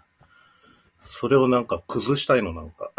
[1.00, 2.90] それをなんか崩したいの、なんか。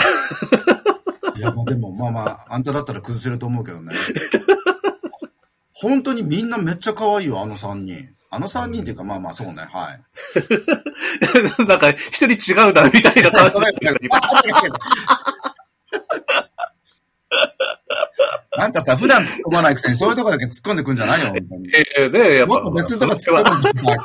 [1.35, 3.93] いや、まあでも、まあまあ、あんただったら崩せると思うけどね。
[5.73, 8.14] 本当にみんなめっちゃ可愛いよ、あの3人。
[8.35, 10.01] あの3人っていうか、まあまあそうね、はい。
[11.65, 13.61] なんか、一人違うな、みたいな感じで。
[18.57, 21.69] あんたさ、普段突っ込まないくせにそういうとこだけ突っ込んでくんじゃないよ、本当に。
[21.73, 22.55] ええねやっぱ。
[22.55, 23.97] もっと別のとこ突っ込むんじゃない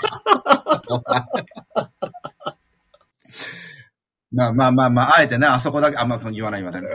[4.32, 6.92] まあまあまあまあ、あえてね、あそこだけ、あんま言わない言わない。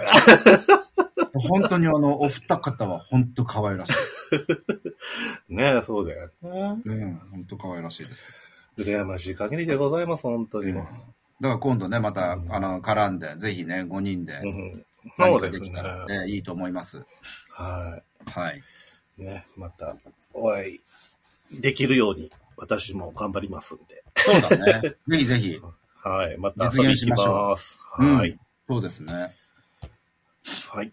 [1.34, 3.94] 本当にあの、お二方は本当可愛らしい。
[5.50, 6.82] ねそうだよね。
[6.86, 8.30] うん、本当可愛らしいです。
[8.78, 10.74] 羨ましい限りでございます、本当に。
[10.74, 10.88] だか
[11.42, 14.86] ら今度ね、また、あの、絡んで、ぜひね、5人でうん。
[15.18, 17.06] 何かできたら、えいいと思います。
[17.52, 18.62] ははい。
[19.18, 19.24] い。
[19.24, 19.96] ね、また、
[20.34, 20.82] お会い
[21.62, 24.04] できるように、私も頑張りますんで。
[24.18, 24.96] そうだね。
[25.08, 25.62] ぜひぜひ。
[26.04, 26.38] はい。
[26.38, 27.80] また実現しましょうます。
[28.00, 28.40] うんはい。
[28.68, 29.36] そうですね。
[30.70, 30.92] はい。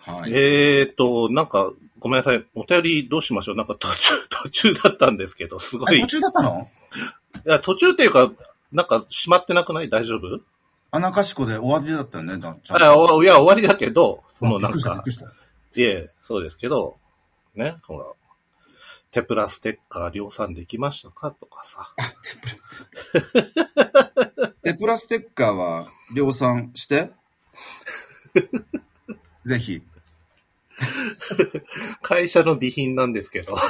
[0.00, 0.32] はい。
[0.32, 2.44] えーと、なんか、ごめんなさい。
[2.54, 4.10] お便りどうしましょうなんか途中、
[4.42, 5.98] 途中だったんですけど、すごい。
[5.98, 6.68] いあ途中だったの？
[7.44, 8.32] や、途中っていうか、
[8.72, 9.88] なんか閉まってなくない？
[9.88, 10.40] 大丈夫？
[10.90, 13.16] 穴かしこで終わりだったよね、だちゃんあと。
[13.16, 15.04] おいや、終わりだけど、そのあなんか。
[15.74, 16.98] いえ、そうですけど、
[17.54, 18.04] ね、ほら、
[19.10, 21.30] テプラステッカー量産できましたか？
[21.30, 21.94] とかさ。
[24.62, 27.10] テプラステッカーは量産して。
[29.44, 29.82] ぜひ。
[32.02, 33.54] 会社の備品なんですけど。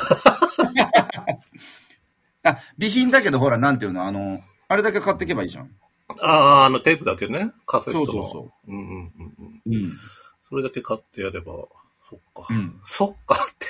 [2.44, 5.75] あ、備品だけどほら、なんていうの、あの、あれだけ買っていけばいいじゃん。
[6.20, 8.07] ああ、あのテープだけね、カセットの。
[8.07, 9.75] そうそうそうんうんうんうん。
[9.75, 9.98] うん。
[10.48, 11.53] それだけ買ってやれば、
[12.09, 12.46] そっか。
[12.51, 12.81] うん。
[12.87, 13.66] そっかって。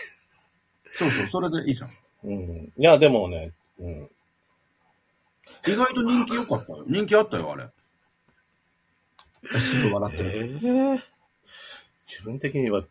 [0.94, 1.90] そうそう、それでいいじゃん。
[2.24, 2.72] うん。
[2.76, 4.10] いや、でもね、うん。
[5.66, 6.84] 意外と人気良かったよ。
[6.86, 7.68] 人気あったよ、あれ。
[9.54, 10.58] えすごい笑ってえる。
[10.96, 11.02] え
[12.04, 12.84] 自分的には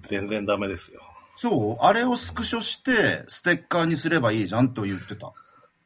[0.00, 1.00] 全然ダメですよ。
[1.36, 1.76] そう？
[1.80, 5.32] あれをスクショして、ステッカーにすればいいじゃんと言ってた。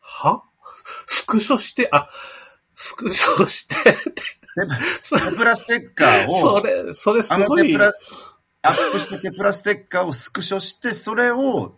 [0.01, 0.43] は？
[1.07, 2.09] スクショして、あ、
[2.75, 3.75] スクショして、
[5.01, 7.77] そテプラステッカーそを、れ、それすごい。
[8.63, 11.77] アップしたテプラステッカーをスクショして、それを、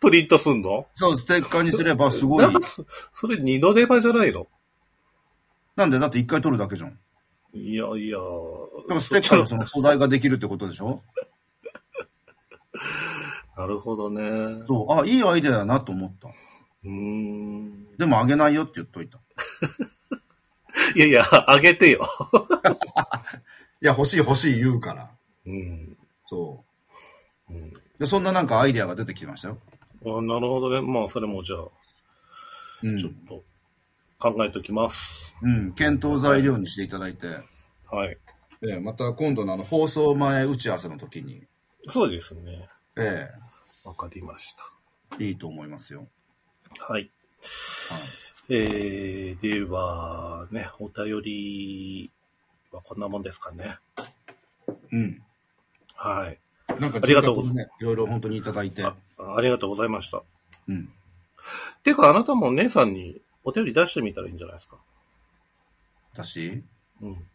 [0.00, 0.86] プリントすんの？
[0.94, 2.52] そう、ステッカーにすればすごい。
[2.62, 4.46] そそれ二度手間じゃないの？
[5.76, 5.98] なんで？
[5.98, 6.98] だって一回取るだけじゃん。
[7.54, 8.18] いやいや。
[8.18, 11.02] だからステッカーのその素材ができるってことでしょ？
[13.56, 14.22] なるほどね。
[14.22, 16.28] うそう、あ、いいアイデアだなと思った。
[16.84, 17.96] ーん。
[17.96, 19.20] でもあげないよって言っといた。
[20.94, 22.00] いやいや、あげてよ。
[23.82, 25.10] いや、欲しい欲しい言うから。
[25.46, 25.96] うん。
[26.26, 26.64] そ
[27.48, 27.52] う。
[27.52, 29.58] うんで、そんななんかアイデアが出てきましたよ。
[30.04, 30.80] あなるほどね。
[30.80, 31.60] まあ、それもじゃあ、
[32.84, 32.98] うん。
[33.00, 33.42] ちょっと
[34.20, 35.34] 考えときます。
[35.42, 35.72] うん。
[35.72, 37.26] 検討材料にしていただいて、
[37.90, 38.16] はい。
[38.62, 41.44] ええまた今度のあの放送前打ち合わせの時に、
[41.90, 42.68] そうですね。
[42.96, 43.30] え
[43.84, 44.54] わかりまし
[45.20, 46.06] えいいと思いますよ。
[46.76, 46.84] た。
[46.84, 47.02] はい。
[47.02, 47.10] はい。
[48.50, 52.10] えー、では、ね、お便り
[52.72, 53.76] はこんなもんですかね。
[54.92, 55.22] うん。
[55.94, 56.38] はい。
[56.80, 58.84] なんか、ありがとうございね、いろいろ本当にいただいて。
[58.84, 58.94] あ
[59.36, 60.22] ありがとうございました。
[60.68, 60.92] うん。
[61.82, 64.76] てか、あなたも姉さんにお便り出してみたらいいんじゃないですか。
[66.12, 66.62] 私？
[67.00, 67.26] うん。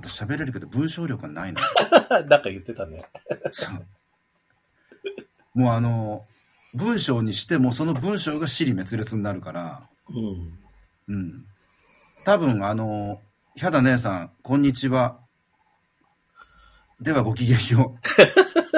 [0.00, 1.60] 私喋れるけど文章力がないの。
[2.28, 3.04] なんか言ってたね。
[3.50, 3.84] そう
[5.54, 6.24] もうあの、
[6.74, 10.58] 文章にしてもその文章が尻滅裂になるから、うん。
[11.08, 11.44] うん。
[12.24, 13.20] 多分あの、
[13.56, 15.18] ヒャダ姉さん、こんにちは。
[17.00, 17.98] ではごきげんよう。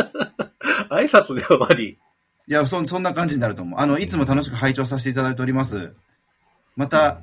[0.94, 1.98] 挨拶で終わり。
[2.46, 3.80] いや、そ、そんな感じになると思う。
[3.80, 5.94] あの、いつも楽しく拝聴させていただいております。
[6.76, 7.20] また、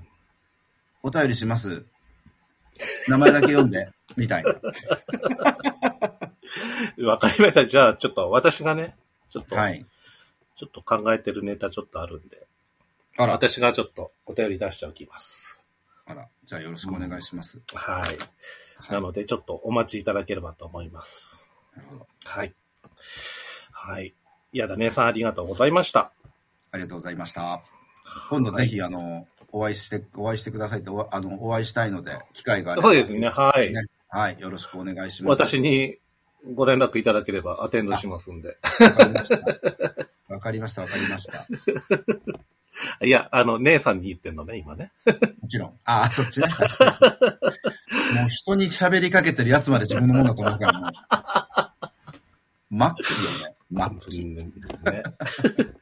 [1.02, 1.86] お便りします。
[3.08, 4.56] 名前だけ読んで、みたいな。
[7.08, 7.66] わかりました。
[7.66, 8.96] じゃあ、ちょっと私がね、
[9.30, 9.86] ちょっと、はい。
[10.56, 12.48] ちょっと考えてるネタちょっとあるんで、
[13.18, 15.60] あら、私がちょっとお便り出しておきます。
[16.06, 17.62] あら、じゃあよろしくお願いします。
[17.74, 18.02] はい。
[18.02, 18.18] はい
[18.90, 21.52] なので、ちょっとお待ちいただければと思います。
[21.76, 22.08] なるほど。
[22.24, 22.54] はい。
[23.72, 24.14] はい。
[24.54, 26.12] いやだ姉さんありがとうございました。
[26.72, 27.62] ありがとうございました。
[28.30, 32.90] 今度ぜひ、あの、お会いして、お会いしてくださいって、おあの、お会いしたいので、機会があれば。
[32.90, 33.30] そうですね。
[33.30, 33.72] はい。
[33.72, 34.40] ねはい。
[34.40, 35.42] よろしくお願いします。
[35.42, 35.98] 私に
[36.56, 38.58] ご連絡いただければアテンドしますんで。
[38.80, 39.46] わかりました。
[40.30, 41.48] わかりました、わかりました。
[43.06, 44.92] いや、あの、姉さんに言ってんのね、今ね。
[45.42, 45.80] もちろん。
[45.84, 46.48] ああ、そっちね。
[46.48, 46.54] も
[48.28, 51.74] う人に喋りかけてるやつまで自分のものだと思うから。
[52.70, 53.56] マッキーよね。
[53.72, 54.36] マッキー。
[54.36, 55.04] ね。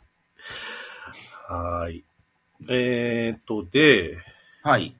[1.48, 2.06] はーい。
[2.70, 4.18] えーっと、で、
[4.64, 4.96] はい。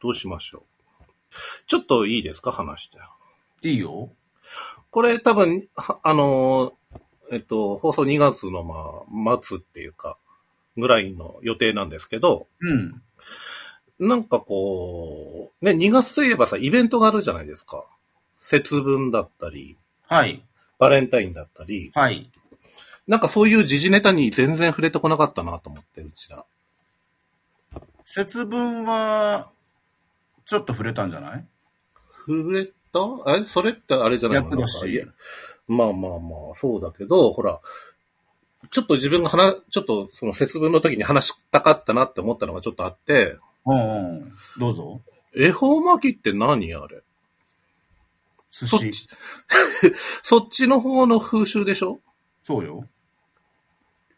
[0.00, 0.62] どうしましょう。
[1.66, 2.52] ちょっといいですか？
[2.52, 2.98] 話して。
[3.62, 4.10] いいよ。
[4.90, 8.62] これ多分、はあのー、えっと、放送2月の
[9.10, 10.16] まあ、末っていうか、
[10.76, 13.02] ぐらいの予定なんですけど、うん。
[13.98, 17.84] なんかこう、ね、2月といえばさ、イベントがあるじゃないですか。
[18.38, 19.76] 節分だったり、
[20.06, 20.40] はい。
[20.78, 22.30] バレンタインだったり、はい。
[23.08, 26.44] なんかそういう時事ネタに全然触れてこなかったなと思って、うちら。
[28.10, 29.50] 節分は、
[30.46, 31.44] ちょっと触れたんじゃない？
[32.26, 32.72] 触れた？
[33.36, 33.44] え？
[33.44, 34.48] それってあれじゃないの？
[34.48, 35.04] かいや
[35.66, 37.60] まあまあまあ、そうだけど、ほら、
[38.70, 44.32] ちょっと自分が話、ちょっとその節分の時に話したかったなって思ったのがちょっとあって、うんうん。
[44.58, 45.02] どうぞ。
[45.36, 47.02] 恵方巻きって何あれ？
[48.50, 48.80] 寿そっ
[50.24, 52.00] そっちの方の風習でしょ？
[52.42, 52.88] そうよ。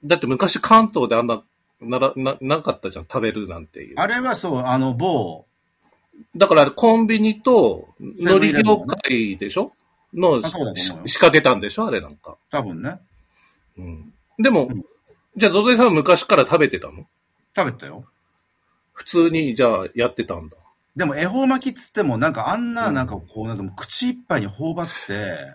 [0.04, 1.42] だって昔関東であんな、
[1.80, 3.96] なら、な、なかったじゃん、食べるなんていう。
[3.98, 5.46] あれはそう、あの、某、
[6.36, 9.72] だからコンビニと、海苔業界でしょ？
[10.12, 11.86] の、仕掛けたんでしょ？
[11.86, 12.36] あれなんか。
[12.50, 12.98] 多分ね。
[13.78, 14.12] うん。
[14.38, 14.84] でも、うん
[15.36, 17.06] じゃあ、ゾゾエさんは昔から食べてたの？
[17.56, 18.04] 食べたよ。
[18.92, 20.56] 普通に、じゃあ、やってたんだ。
[20.96, 25.54] でも、恵方巻きっつっても、なんかあんな、うんなんかこう、なんか口いっぱいに頬張って、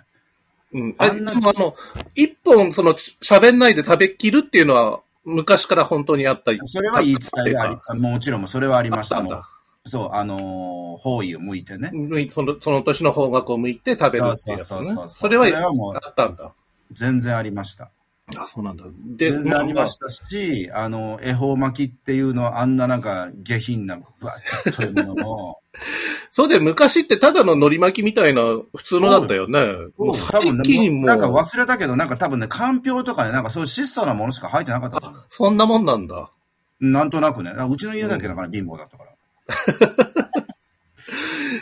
[0.71, 0.89] うん。
[0.91, 1.75] え、あんなあの、
[2.15, 6.51] 一本、その、ち喋んないで食べきるっていうのは、昔から本当にあった。
[6.65, 9.17] それは言い伝えがありか、もちろんそれはありました。
[9.17, 9.49] あのあったんだ。
[9.85, 11.91] そう、あのー、方位を向いてね。
[12.31, 15.09] その、その年の方角を向いて食べるっていうねそうそうそうそう。
[15.09, 16.53] それはそれはもうあったんだ。
[16.91, 17.91] 全然ありました。
[18.35, 18.85] あ、そうなんだ。
[19.17, 24.33] で、全然ありましたし、あの、恵方巻きっていうのはあんななんか下品な、ぶわ
[24.69, 25.59] っというものも、
[26.31, 29.59] そうで、昔ってただの海苔巻きみたいな普通のだったよね。
[29.97, 35.25] もう多最分もうなんか忘れたけど、なんか多分ね、かんぴょうとかね、なんかそういう質素なものしか入ってなかったと思う。
[35.29, 36.31] そんなもんなんだ。
[36.79, 37.51] なんとなくね。
[37.51, 39.11] うちの家だけだから貧乏だったから。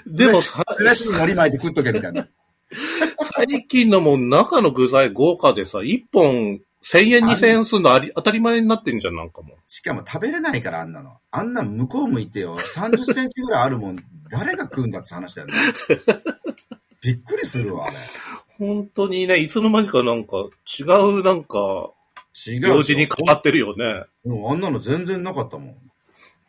[0.07, 2.27] でも、飯さ飯に海苔巻いて食っとけみたいな。
[3.35, 9.57] 最近のもう中の具材豪華でさ、1本1000円2000円するのあり当たり前になってんじゃん、なんかもう。
[9.67, 11.17] しかも食べれないから、あんなの。
[11.31, 12.57] あんな向こう向いてよ。
[12.59, 13.95] 30センチぐらいあるもん、
[14.29, 15.53] 誰が食うんだって話だよね。
[17.01, 17.97] びっくりするわ、あれ。
[18.59, 20.37] 本当にね、いつの間にかなんか
[20.79, 21.91] 違うなんか、
[22.47, 22.61] 違う。
[22.61, 24.05] 行事に変わってるよね。
[24.25, 25.75] もうあんなの全然なかったもん。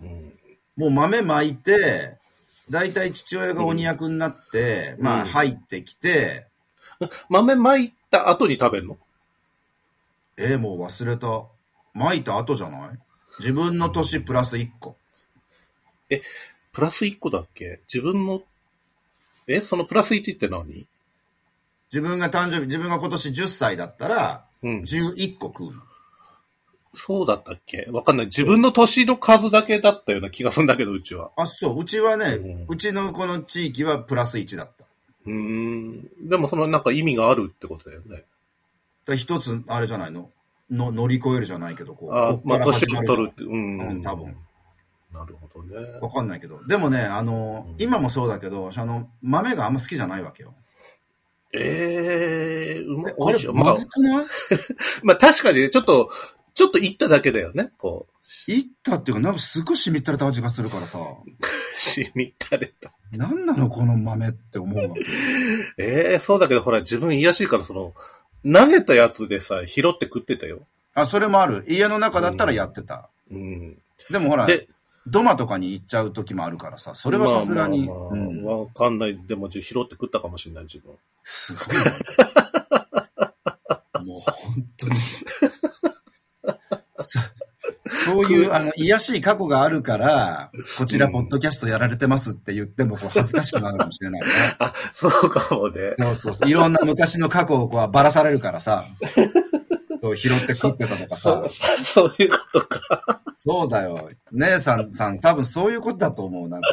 [0.02, 0.34] うん
[0.76, 2.18] もう豆巻いて、
[2.70, 6.46] だいたい父親が鬼役になって、うんまあ入ってきて、
[7.28, 8.98] 豆巻いた後に食べるの？
[10.36, 11.44] えー、もう忘れた。
[11.92, 12.98] 巻いた後じゃない？
[13.38, 14.96] 自分の年プラス1個。
[16.72, 17.80] プラス1個だっけ？
[17.92, 18.42] 自分の、
[19.46, 20.86] えそのプラス1って何？
[21.92, 24.80] 自分が誕生日、自分が今年10歳だったら、うん。
[24.80, 25.82] 11個食うの。
[26.94, 27.88] そうだったっけ？
[27.92, 28.26] わかんない。
[28.26, 31.30] 自分の年の数だけだったような気がするんだけど、うちは。
[31.36, 31.78] あ、そう。
[31.80, 34.84] うちはね、うんうちのこの地域はプラス1だった。
[35.26, 36.08] うーん。
[36.28, 38.24] でもそのなんか意味があるってことだよね。
[39.06, 40.30] で一つ、あれじゃないの？
[40.70, 42.14] の乗り越えるじゃないけど、こう。
[42.14, 43.42] あまあ年を取るって。
[43.44, 43.78] うん。
[43.80, 44.36] うん多分。
[45.12, 45.98] なるほどね。
[46.00, 46.64] わかんないけど。
[46.66, 50.54] でもね、あの、うん今もそうだけど、あの、豆があんま好きじゃないわけよ。
[51.56, 54.26] ええー、うまえあれまず、くない？
[55.04, 56.10] まあ確かにね、ちょっと、
[56.54, 57.72] ちょっといっただけだよね。
[57.78, 58.06] こ
[58.48, 60.98] う、いったっていうか、なんかすごいしみったれた味がするからさ、
[61.76, 62.92] しみったれた。
[63.12, 65.00] なんなのこの豆って思うわけ。
[65.78, 67.94] ええそうだけど、ほら、自分癒やしいから、その、
[68.44, 70.66] 投げたやつでさ、拾って食ってたよ。
[70.94, 71.64] あ、それもある。
[71.68, 73.10] 家の中だったらやってた。
[73.30, 73.78] うん。
[74.10, 74.68] でもほら、で、
[75.06, 78.16] 土間とかに行っちゃう時もあるからさ、それはさすがに、まあまあう
[78.62, 79.18] んかんない。
[79.26, 80.94] でも、拾って食ったかもしれない、自分。
[81.24, 81.82] すごいな。
[84.04, 84.34] もう本
[84.76, 84.92] 当に。
[87.04, 87.18] そ
[87.86, 94.28] そういう、あの、癒やしい過去があるから、こちら、ポッドキャストやられてますって言っても、こう、恥ずかしくなるかもしれないね。
[94.58, 95.94] あ、そうかもね。
[95.98, 96.48] そうそうそう。
[96.48, 98.84] いろんな昔の過去をこう、ばらされるからさ。
[100.00, 101.42] そう、拾って食ってたとかさ
[101.84, 101.84] そ。
[101.84, 103.22] そういうことか。
[103.36, 104.10] そうだよ。
[104.32, 106.48] 姉さんさん、多分そういうことだと思う。
[106.48, 106.68] なんか。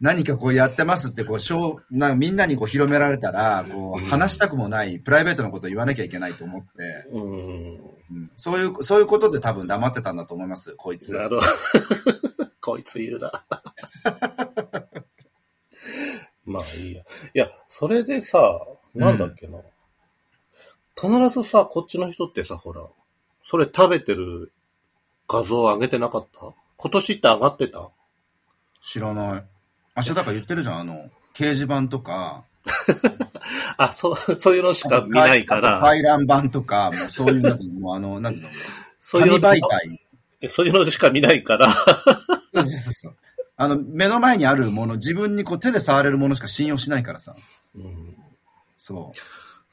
[0.00, 6.68] 何かこうやってますって、こう、しょうなみんなにこう広められたら、こう、うん話したくもない、プライベートなことを言わなきゃいけないと思って、
[7.12, 7.97] うん。
[8.10, 11.12] うんそういう、そういうことで多分黙ってたんだと思います、こいつ。
[11.12, 11.40] なるほど。
[12.60, 13.44] こいつ言うな。
[16.44, 17.02] まあいいや。
[17.02, 17.04] い
[17.38, 18.60] や、それでさ、
[18.94, 19.58] なんだっけな。
[21.00, 21.08] 必
[21.42, 22.86] ずさ、こっちの人ってさ、ほら、
[23.46, 24.52] それ食べてる
[25.28, 26.54] 画像上げてなかった？
[26.76, 27.90] 今年って上がってた？
[28.82, 29.44] 知らない。
[29.96, 32.44] 明日だから言ってるじゃん、あの、掲示板とか、
[33.76, 38.46] あ、そう、そういうのしか見ないから、回覧板とか、もうそういうの、もうあの、なんていう。
[38.46, 38.50] の、
[38.98, 40.48] そういうの紙媒体。
[40.48, 41.94] そういうのしか見ないから、そう
[42.54, 43.16] そうそう。
[43.56, 47.34] あの、目の前にあるもの、自分にこう手で触れるものしか信用しないからさ。
[47.74, 48.14] うん。
[48.78, 49.12] そ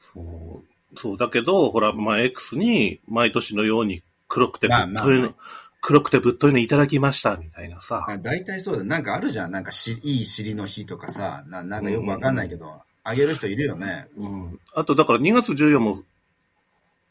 [0.00, 0.62] そ
[0.94, 1.16] う、そう。
[1.16, 5.34] だけど、ほら、まあ、X に毎年のように黒くてまあまあま
[5.80, 8.06] 黒くてぶっといのいただきました、みたいなさ。
[8.08, 8.22] う。
[8.22, 8.84] 大体そうだ。
[8.84, 9.50] なんかあるじゃん。
[9.50, 11.44] なんかし、いい尻の日とかさ。
[11.46, 14.08] ななんかよくわかんないけど、あげる人いるよね。
[14.16, 14.60] うん。
[14.74, 16.02] あと、だから2月14も、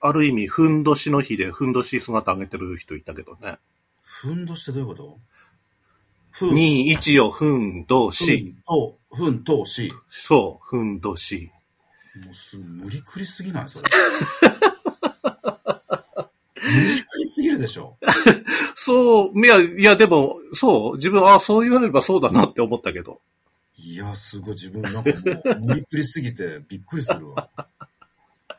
[0.02, 3.58] ある意味、ふんどしの日で、ふんどし姿上げてる人いたけどね。
[4.04, 5.20] ふんどしってどういうこと？
[6.32, 6.50] ふん。
[6.56, 8.56] 2、1をふんどふし。
[9.10, 9.94] ふんとし。
[10.10, 11.50] そう、ふんどし。
[12.24, 13.70] もうす、無理くりすぎない？
[13.70, 13.86] それ。
[16.62, 17.98] 無理くりすぎるでしょ。
[18.76, 23.22] そう、いや、いや、でも、そう、自分は、あそう言われればそうだなって思ったけど。
[23.78, 27.50] いや、すごい自分なんかもう、無理くりすぎてびっくりするわ。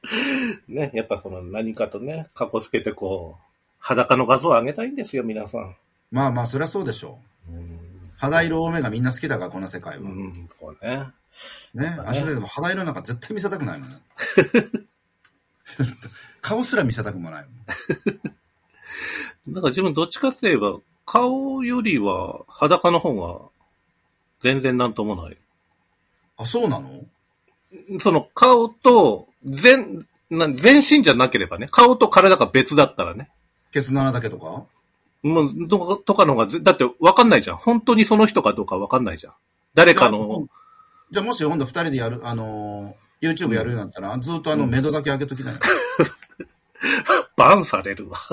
[0.68, 3.44] ね、やっぱその何かとね、かこつけてこう、
[3.79, 5.76] 裸の画像を上げたいんですよ、皆さん。
[6.11, 7.52] まあまあ、そりゃそうでしょう。
[7.52, 7.79] うん、
[8.16, 10.02] 肌色多めがみんな好きだから、この世界は。
[10.02, 11.09] うん、こうね。
[11.74, 13.90] ね、明日でも肌色なんか絶対見せたくないもん。
[16.40, 17.55] 顔すら見せたくもないもん。
[19.49, 23.41] だから自分どっちかって言えば、顔よりは裸の方が
[24.41, 25.37] 全然なんともない。
[26.39, 27.05] あ、そうなの？
[28.01, 33.31] その顔と全、な全身じゃなければね、顔と体が別だったらね。
[33.73, 34.65] ケツの穴だけとか？
[35.23, 37.57] もう、とかとかの方がぜ、だって分かんないじゃん。
[37.57, 39.33] 本当にその人かどうか分かんないじゃん。
[39.75, 40.49] 誰かの、
[41.11, 45.59] じゃあもし今度二人でやる、あのー、YouTube やるようになったら、ずっとあの、目処だけ上げときなよ。
[47.37, 48.17] バンされるわ。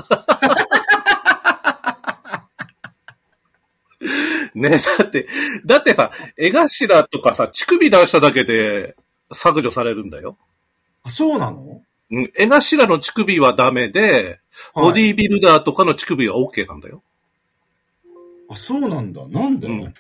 [4.56, 5.27] ねだって、
[5.65, 8.95] だってさ、絵頭とかさ、乳首出しただけで
[9.32, 10.38] 削除されるんだよ。
[11.03, 11.82] あ、そうなの？
[12.12, 14.39] うん、絵頭の乳首はダメで、
[14.76, 17.01] ボディービルダーとかの乳首は OK なんだよ。
[18.49, 19.26] あ、そうなんだ。
[19.28, 19.93] なんで、うん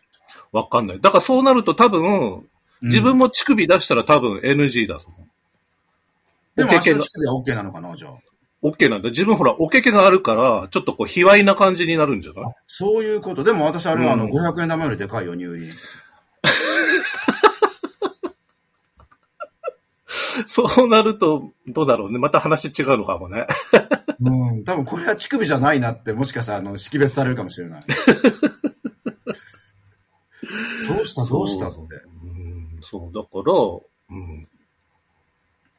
[0.51, 1.01] わかんない。
[1.01, 2.47] だからそうなると多分、
[2.83, 5.27] 自分も乳首出したら多分 NG だと思う。
[6.55, 8.13] でもおけけが足の乳首は OK なのかなじゃあ。
[8.63, 9.09] OK なんだ。
[9.09, 12.53] 自分ほら、おけけがあるから、ちょっとこう、卑猥な感じになるんじゃない？
[12.65, 13.43] そういうこと。
[13.43, 15.73] でも私あれはあの、うん500円玉よりでかいよ、入輪。
[20.47, 22.19] そうなると、どうだろうね。
[22.19, 23.47] また話違うのかもね。
[24.21, 24.63] うん。
[24.63, 27.81] 多分これは乳首じゃないなって、もしかしたらあの、識別されるかもしれない。
[30.87, 31.25] どうした？
[31.25, 31.77] どうしたって。
[32.23, 33.53] うん、そう、だから、
[34.17, 34.47] うん。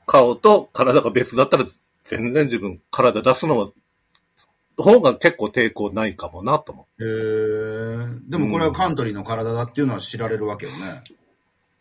[0.07, 1.65] 顔と体が別だったら、
[2.05, 3.73] 全然自分体出すのは
[4.77, 7.05] 方が結構抵抗ないかもなと思って。
[7.05, 7.11] へえ。
[8.29, 11.05] でもこれはカントリーの体だっていうのは知られるわけよね。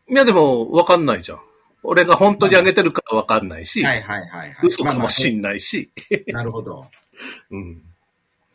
[0.09, 1.39] いやでも、わかんないじゃん。
[1.81, 4.57] 俺が本当にあげてるかわかんないし、はいはいはいはい。
[4.63, 5.91] 嘘かもしんんないし。
[6.27, 6.87] なるほど。
[7.51, 7.81] うん。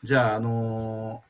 [0.03, 1.29] じゃあ、あのー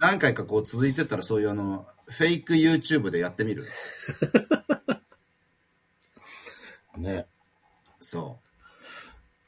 [0.00, 3.66] 何回かこう続いてったらそういうあの、フェイク YouTube でやってみる？
[6.96, 7.26] ね。
[8.00, 8.40] そ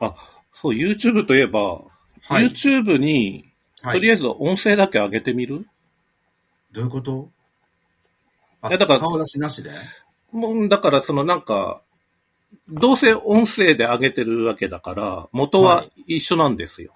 [0.06, 0.14] あ、
[0.52, 1.80] そう、YouTube といえば、
[2.24, 3.52] はい YouTube に、
[3.84, 3.86] う。
[3.86, 3.98] はい。
[3.98, 5.66] とりあえず音声だけ上げてみる、
[6.72, 7.30] どういうこと？
[8.60, 9.70] あ、いやだから顔出しなしで？
[10.32, 11.82] もう、だからそのなんか、
[12.68, 16.92] どうせ音声で上げてるわけだから、元は一緒なんですよ。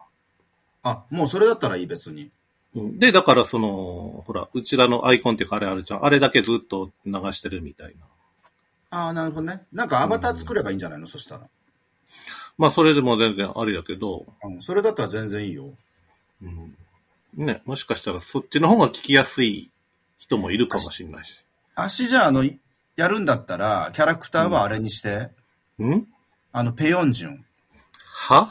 [0.82, 2.30] あ、もうそれだったらいい別に。
[2.74, 6.04] うんで、だからその、ほら、うちらのアイコンっていうかあれあるじゃん。
[6.04, 8.98] あれだけずっと流してるみたいな。
[8.98, 9.64] ああ、なるほどね。
[9.72, 11.48] なんかアバター作ればいいんじゃないの、そしたら。
[12.58, 15.70] まあ、それでも全然ありだけど、うんそれだったら全然いいよ。
[16.42, 16.74] うん、
[17.34, 19.70] ね、もしかしたらそっちの方が聞きやすい
[20.18, 21.44] 人もいるかもしれないし。
[21.74, 22.44] 足じゃあ、あの、
[22.96, 25.28] やるんだったら、キャラクターはあれにして、
[25.78, 26.06] ん
[26.52, 27.44] あの、ペヨンジュン。
[28.28, 28.50] は？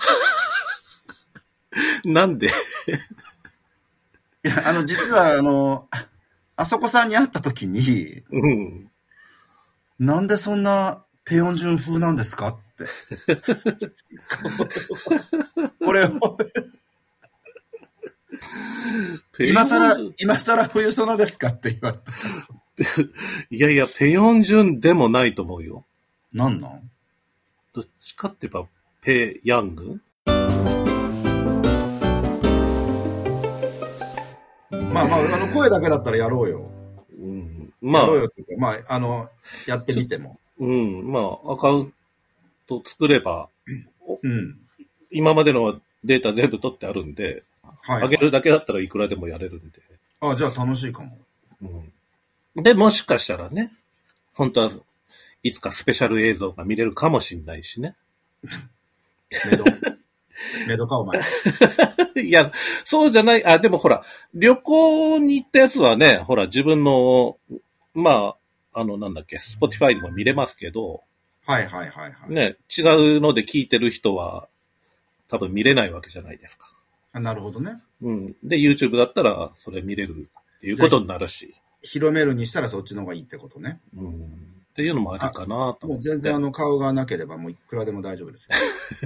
[2.03, 2.47] なんで？
[2.47, 2.49] い
[4.47, 5.89] や、あの、実は、あの、
[6.55, 8.91] あそこさんに会った時に、うん。
[9.97, 12.85] なんでそんなペヨンジュン風なんですかって。
[15.83, 16.09] これを、
[19.39, 21.47] 今更、今更冬ソナですか？
[21.49, 22.03] って言われた。
[23.49, 25.85] いやいや、ペヨンジュンでもないと思うよ。
[26.33, 26.91] なんなん？
[27.73, 28.69] どっちかって言えば、
[29.01, 30.01] ペヤング？
[34.71, 36.71] まあまあ、あの、声だけだったらやろうよ。
[37.19, 37.73] うん。
[37.81, 39.29] まあやろ、うよっていうか、まあ、あの、
[39.67, 40.39] やってみても。
[40.59, 41.11] うん。
[41.11, 41.93] まあ、アカウン
[42.67, 43.49] ト作れば、
[44.23, 44.59] うん。
[45.11, 47.43] 今までのデータ全部取ってあるんで、
[47.81, 48.01] はい。
[48.03, 49.79] 上げるだけだったらいくらでもやれるんで。
[50.21, 51.17] あ、じゃあ楽しいかも。
[51.61, 52.63] うん。
[52.63, 53.71] で、もしかしたらね、
[54.33, 54.71] 本当は
[55.43, 57.95] いつかスペシャル映像が見れるかもしれないしね。
[59.51, 59.63] メド。
[60.67, 61.21] メドか、お前。
[62.23, 62.51] いや、
[62.83, 63.45] そうじゃない。
[63.45, 64.03] あ、でもほら、
[64.33, 67.37] 旅行に行ったやつはね、ほら、自分の、
[67.93, 68.35] ま
[68.73, 71.03] あ、あの、なんだっけ、 Spotify でも見れますけど、
[71.45, 72.29] はいはいはいはい。
[72.29, 72.81] ね、違
[73.17, 74.47] うので聞いてる人は、
[75.27, 76.73] 多分見れないわけじゃないですか。
[77.13, 77.81] あなるほどね。
[78.01, 78.35] うん。
[78.43, 83.79] で、YouTube だったら、それ見れるっていうことになるし、広めるにしたらそっちの方がいいってことね。
[83.95, 84.55] うん。
[84.75, 85.87] っていうのもありかなと。
[85.87, 88.49] もう全然あの顔がなければもういくらでも大丈夫です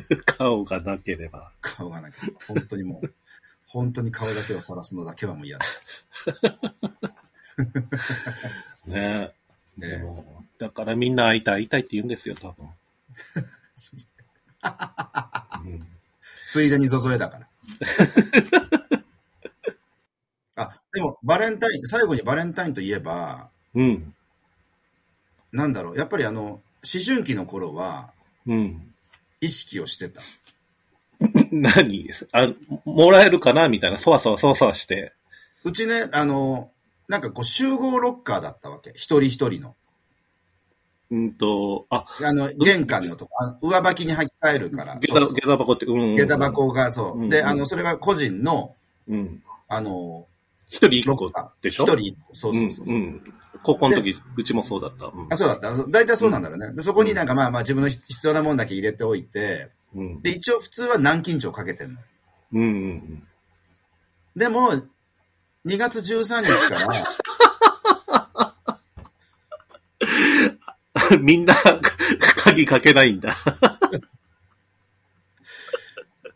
[0.10, 0.18] よ。
[0.26, 1.52] 顔がなければ。
[1.62, 2.40] 顔がなければ。
[2.48, 3.14] 本当にもう、
[3.68, 6.08] 本当に顔だけを晒すのだけはもう嫌です。
[8.88, 9.32] ね。
[9.80, 12.68] ねでも、だからみんな会いたい会いたいって言うんですよ、多分。
[15.66, 15.88] う ん
[16.50, 17.48] ついでにゾゾエだから。
[20.64, 24.16] あ、でもバレンタイン、最後にバレンタインといえば、うん。
[25.52, 26.62] なんだろう、やっぱりあの、思
[27.06, 28.12] 春期の頃は
[28.46, 28.94] うん。
[29.42, 30.22] 意識をしてた。
[31.52, 32.10] 何？
[32.32, 32.52] あ、
[32.86, 33.70] もらえるかな？
[33.70, 35.14] みたいな、そわそわそわそわして。
[35.64, 36.72] うちね、あの、
[37.10, 38.92] なんかこう集合ロッカーだったわけ。
[38.92, 39.76] 一人一人の。
[41.12, 44.96] うんと、あ、あの、玄関のとこ、あの上履きに履き替えるから。
[45.00, 46.16] 下駄、そうそう下駄箱って、うん。
[46.16, 46.38] 下駄。
[46.38, 47.20] 箱がそう。
[47.20, 48.76] うんで、あの、それが個人の、
[49.08, 49.44] うん。
[49.68, 50.28] あの、
[50.68, 51.32] 一人一個
[51.64, 51.84] でしょ？
[51.86, 52.36] 一人一個。
[52.36, 52.86] そうそうそう。
[52.86, 52.94] うん。
[52.94, 53.34] うん。
[53.64, 55.08] 高校の時、うちもそうだった。
[55.08, 55.76] うんあ、そうだった。
[55.76, 56.72] そう大体そうなんだろうね。
[56.74, 60.22] でそこになんかまあまあ自分の必要なもんだけ入れておいて、うん。
[60.22, 62.00] で、一応普通は南京錠かけてんの。
[62.54, 63.24] うんうん
[64.36, 64.70] でも、
[65.70, 67.06] 2月13日から、
[71.12, 71.24] うん。
[71.24, 71.54] みんな、
[72.38, 73.36] 鍵かけないんだ。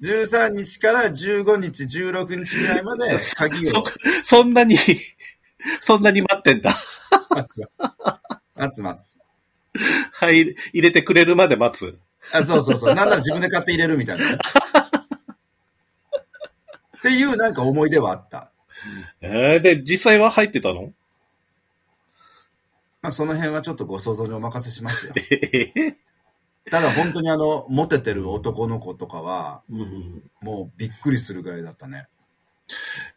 [0.03, 3.83] 13日から15日、16日ぐらいまで鍵をそ、
[4.23, 4.77] そんなに、
[5.81, 6.75] そんなに待ってんだ。
[7.31, 7.61] 待つ。
[8.55, 9.17] 待つ待つ。
[10.11, 11.97] はい、入れてくれるまで待つ。
[12.35, 12.93] あ、そうそうそう。
[12.93, 14.25] なんなら自分で買って入れるみたいな。
[14.35, 14.39] っ
[17.01, 18.52] ていうなんか思い出はあった。
[19.21, 20.93] えー、で、実際は入ってたの？
[23.01, 25.13] まあその辺はちょっとご想像にお任せしますよ。
[25.17, 25.95] えー
[26.71, 32.07] ただ本当にあの、モテてる男の子とかは、うんもうびっくりするぐらいだったね。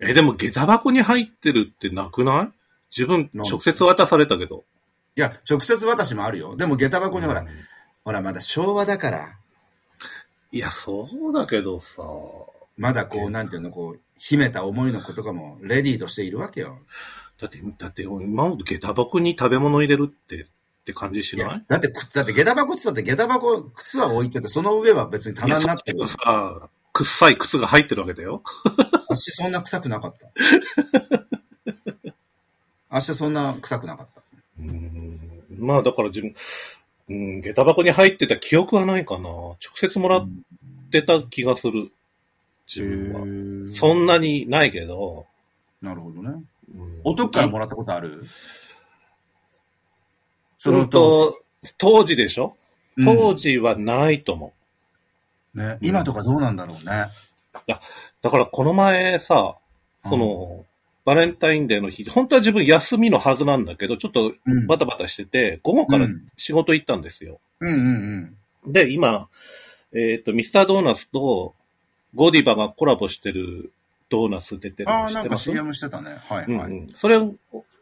[0.01, 2.57] え、でも下駄箱に入ってるってなくない？
[2.91, 4.65] 自分直接渡されたけど。
[5.15, 6.57] いや、直接渡しもあるよ。
[6.57, 7.49] でも下駄箱にほら、うん
[8.05, 9.39] ほらまだ昭和だから、
[10.51, 12.03] いや、そうだけどさ。
[12.77, 16.79] まだこう、なんていうの、こう、秘めた思いの子とかもレディーとしているわけよ。
[17.39, 20.47] だって、だって、今下駄箱に食べ物入れるって、っ
[20.87, 21.49] て感じしいない？
[21.49, 28.43] やだって、くだって下駄箱って言ったって下駄箱、靴は置いてて、その上は別に棚になってるさ、臭い靴が入ってるわけだよ。
[29.11, 30.29] 足そんな臭くなかった。
[32.97, 34.23] 足そんな臭くなかった。
[34.61, 35.21] うん
[35.59, 36.35] まあだから自分、
[37.09, 39.29] うん、下駄箱に入ってた記憶はないかな。
[39.29, 40.29] 直接もらっ
[40.91, 41.91] てた気がする。
[42.67, 43.75] 自分は。
[43.75, 45.27] そんなにないけど。
[45.83, 46.31] なるほどね。
[46.31, 48.27] うん男からもらったことある？
[50.59, 51.39] そそのの当と、
[51.79, 52.57] 当時でしょ？
[52.97, 53.05] 時。
[53.05, 54.51] 当時はないと思う。
[54.51, 54.57] うん
[55.57, 57.09] ね、今とかどうなんだろうね。
[58.21, 59.57] だからこの前さ、
[60.05, 60.67] その、
[61.07, 67.41] バレンタインデーの日、本当は自分休みのはずなんだけど、ちょっとうん、バタバタしてて、午後からうん仕事行ったんですよ。
[67.61, 68.73] うんうんうん。
[68.73, 69.29] で、今、
[69.95, 71.55] えっ、と、ミスタードーナツと
[72.17, 73.71] ゴディバがコラボしてる
[74.09, 76.17] ドーナツ出てるああ、なんか CM してたね。
[76.29, 76.47] はいはい。
[76.47, 77.35] うんうん、それを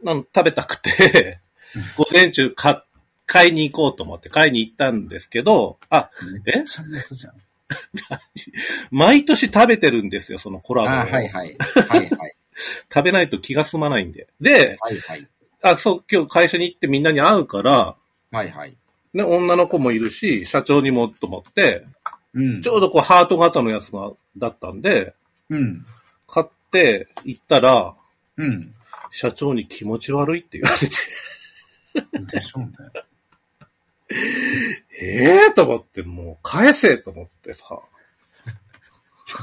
[0.02, 1.40] なん食べたくて、
[1.96, 2.84] 午前中か
[3.26, 6.10] 買いに行こうと思って買いに行ったんですけど、あ、
[6.46, 7.34] えめっちゃメスじゃん。
[8.90, 11.56] 毎年食べてるんですよ、そのコラボあ、はいはい。
[11.56, 12.36] はいはい。
[12.92, 14.28] 食べないと気が済まないんで。
[14.40, 15.28] で、はいはい。
[15.62, 17.96] あ、そう、今日会社に行ってみんなに会うから、
[18.30, 18.76] はいはい。
[19.12, 21.86] ね、女の子もいるし、社長にもと思って、
[22.34, 22.62] うん。
[22.62, 25.14] ちょうどこうハート型のやつが、だったんで、
[25.48, 25.86] うん。
[26.26, 27.94] 買って行ったら、
[28.36, 28.74] うん。
[29.10, 32.70] 社長に気持ち悪いって言われて、でしょうね。
[35.00, 37.78] ええと思って、もう返せと思ってさ。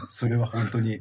[0.09, 0.99] それは本当に。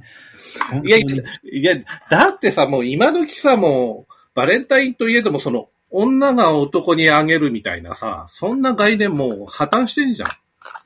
[0.71, 10.29] 本当いや、いにや、いや、だってさ、もう今時さ、もう、バレンタインといえども、その、女が男にあげるみたいなさ、そんな概念もう破綻してんじゃん。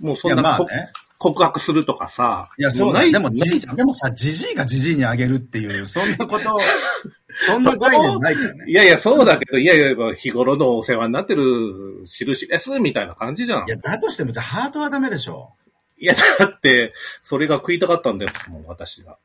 [0.01, 0.93] もうそんな、こまあね。
[1.19, 2.51] 告白するとかさ。
[2.59, 3.13] いや、そうだないよ。
[3.13, 3.31] でも、
[3.77, 6.59] でもさ、じじいがじじいにあげるっていう、そんなこと、
[7.47, 8.65] そんな概念ないからね。
[8.69, 13.67] いやいや、そうだけど、いやいや、日頃のお世話になってる印です、みたいな感じじゃん。
[13.67, 15.53] いや、だとしても、じゃあハートはダメでしょ。
[15.99, 19.17] いや、だって、それが食いたかったんだよ、もう私が。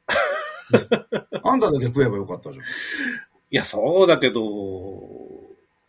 [1.43, 2.64] あんただけ食えばよかったじゃん。
[2.64, 2.68] い
[3.52, 4.41] や、そうだけど、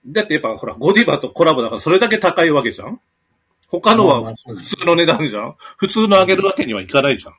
[0.07, 3.01] だってやっぱほら、ゴディバとコラボだからそれだけ高いわけじゃん
[3.71, 5.55] 他のまあまは普通の値段じゃん？
[5.77, 7.35] 普通のあげるわけにはいかないじゃん。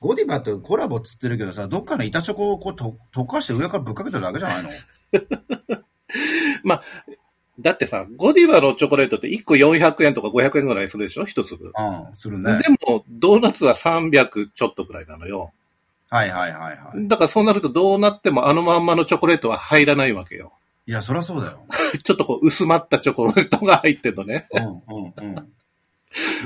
[0.00, 4.62] ゴディバとコラボっつってるけどさ、どっかの板チョコをこうと溶かして上からぶっかけてるだけじゃない
[6.64, 6.80] の？
[7.58, 11.24] だってさ、ゴディバのチョコレートって1個400円とか500円ぐらいするでしょ？
[11.24, 11.72] 一粒。
[11.76, 12.58] うん、するね。
[12.58, 15.52] でも、ドーナツは300ちょっとぐらいなのよ。
[16.10, 17.08] はいはいはいはい。
[17.08, 20.52] だからそうなるとどうなってもあのまんまのチョコレートは入らないわけよ。
[20.86, 21.64] いや、そりゃそうだよ。
[22.04, 24.46] ちょっとこう薄まったチョコレートが入ってんのね。
[24.52, 25.52] うんうんうん。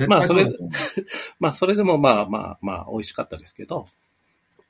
[0.09, 0.71] まあ絶対うだと思う。
[1.41, 3.87] まあそれでもまあまあまあ美味しかったですけど。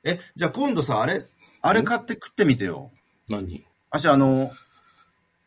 [0.03, 1.25] え、じゃあ今度さ、あれ、
[1.61, 2.91] あれ買って食ってみてよ。
[3.29, 3.65] 何？
[3.91, 4.51] 私あの、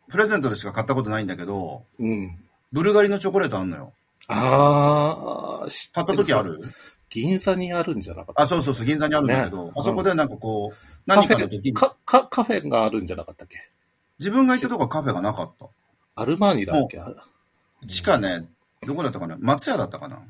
[0.09, 2.39] プレゼントでしか買ったことないんだけど、うん。
[2.73, 3.93] ブルガリのチョコレートあんのよ。
[4.29, 6.61] ああ、知買った時ある？
[7.11, 8.43] 銀座にあるんじゃなかった？
[8.43, 9.73] あ、そうそうそう、銀座にあるんだけど、ね。
[9.77, 10.77] あそこでなんかこう、
[11.07, 13.59] 何かの時に、か、か、カフェがあるんじゃなかったっけ？
[14.19, 15.67] 自分が行ったとこはカフェがなかった。
[16.17, 17.01] アルマーニだっけ？
[17.87, 18.49] 地下ね、
[18.87, 19.37] どこだったかな？
[19.41, 20.23] 松屋だったかな？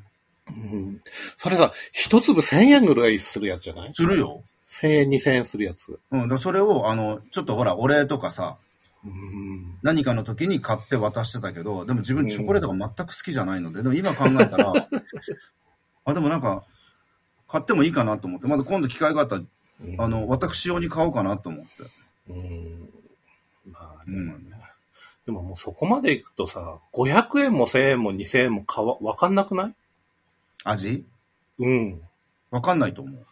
[0.47, 1.01] うん。
[1.37, 3.91] それさ、一粒千円ぐらいするやつじゃない？
[3.93, 4.43] するよ。
[4.67, 5.99] 千円、二千円するやつ。
[6.11, 8.57] うん、だそれを、あの、ちょっとほら、お礼とかさ、
[9.05, 9.77] うん。
[9.83, 14.73] 何かの時に買って渡してたけど、でも自分チョコレートが全く好きじゃないので、でも今考えたら、
[16.05, 16.63] あ、でもなんか、
[17.47, 19.41] 買ってもいいかなと思って、まだ今度機会があったら、
[19.99, 21.67] あの、私用に買おうかなと思って。
[22.29, 22.89] うん。
[23.71, 24.17] まあ、ね。
[24.17, 24.54] うん
[25.25, 29.75] でももうそこまで行くとさ、500円も1000円も2000円もかわ、わかんなくない？
[30.63, 31.05] 味？
[31.59, 32.01] うん。
[32.51, 33.25] わかんないと思う。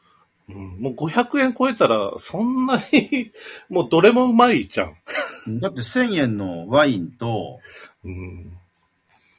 [0.50, 3.32] うん、もう500円超えたら、そんなに、
[3.70, 5.60] もうどれもうまいじゃん。
[5.60, 7.60] だって1000円のワインと
[8.04, 8.58] うん。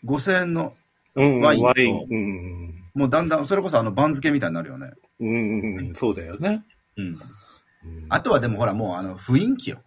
[0.04, 0.74] 5000円の、
[1.14, 2.06] うん、ワインとワイン。
[2.08, 2.84] うん。
[2.94, 4.92] もうだんだん、それこそあの番付みたいになるよね。
[5.20, 6.64] うん、うん、そうだよね。
[6.96, 7.06] うん。
[7.06, 7.18] うん
[8.08, 9.82] あとはでもほらもうあの雰囲気よ。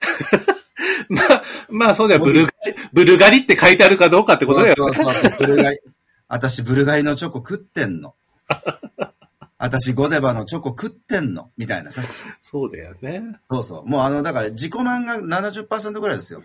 [1.08, 2.20] まあ、まあそうだよ。
[2.20, 4.94] ブルガリ、ブルガリって書いてあるかどうかってことだよね。
[4.94, 5.80] そうそうそうブルガリ。
[6.28, 8.14] 私ブルガリのチョコ食ってんの。
[9.58, 11.50] 私ゴデバのチョコ食ってんの。
[11.56, 12.02] みたいなさ。
[12.42, 13.22] そうだよね。
[13.44, 13.88] そうそう。
[13.88, 16.42] もうあの、だから自己満が70%ぐらいですよ。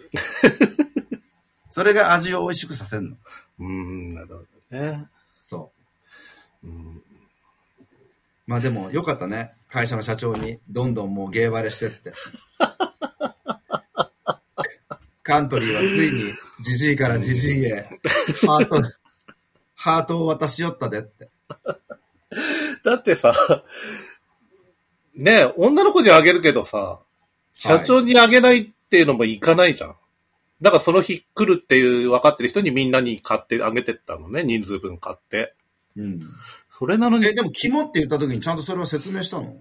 [1.72, 3.18] それが味を美味しくさせんの。
[3.60, 4.34] うん、なるほ
[4.72, 5.06] どね。
[5.40, 5.72] そ
[6.64, 6.68] う。
[6.68, 7.02] うん、
[8.46, 9.54] まあでもよかったね。
[9.70, 12.14] 会社の社長にどんどんもう芸バレしてって。
[15.28, 17.90] カントリーはついにジジイからジジイへ
[18.46, 18.82] ハート、
[19.76, 21.30] ハートを渡しよったでって。
[22.86, 23.34] だってさ、
[25.16, 27.00] ねえ女の子にあげるけどさ、
[27.54, 29.96] 社長にあげないっていうのもいかないじゃん。
[30.62, 35.54] だからその日来るっていう分かってる人にみんなに買ってあげてったのね、人数分買って。
[35.98, 36.22] うん。
[36.72, 39.58] それなのにえ、、でも、肝って言った時にちゃんとそれは説明したの？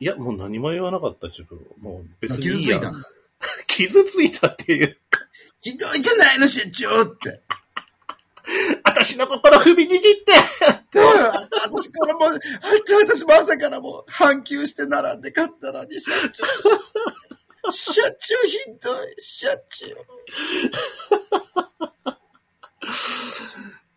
[0.00, 1.60] いや、もう何も言わなかった自分。
[1.80, 3.08] もう別に傷いいやついたんだ。
[3.66, 5.20] 傷ついたっていうか、
[5.60, 7.42] ひどいじゃないの、社長って。
[8.84, 10.32] 私の心踏みにじって
[10.98, 12.20] うん私からも、
[13.06, 16.44] 私まさからも、半休して並んで買ったのに、社長。
[17.70, 19.86] 社長ひどい、社長。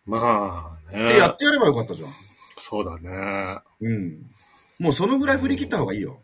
[0.06, 1.14] まあね。
[1.14, 2.14] で、やってやればよかったじゃん。
[2.60, 3.60] そうだね。
[3.80, 4.30] うん。
[4.78, 6.22] もうそのぐらい振り切った方がいいよ。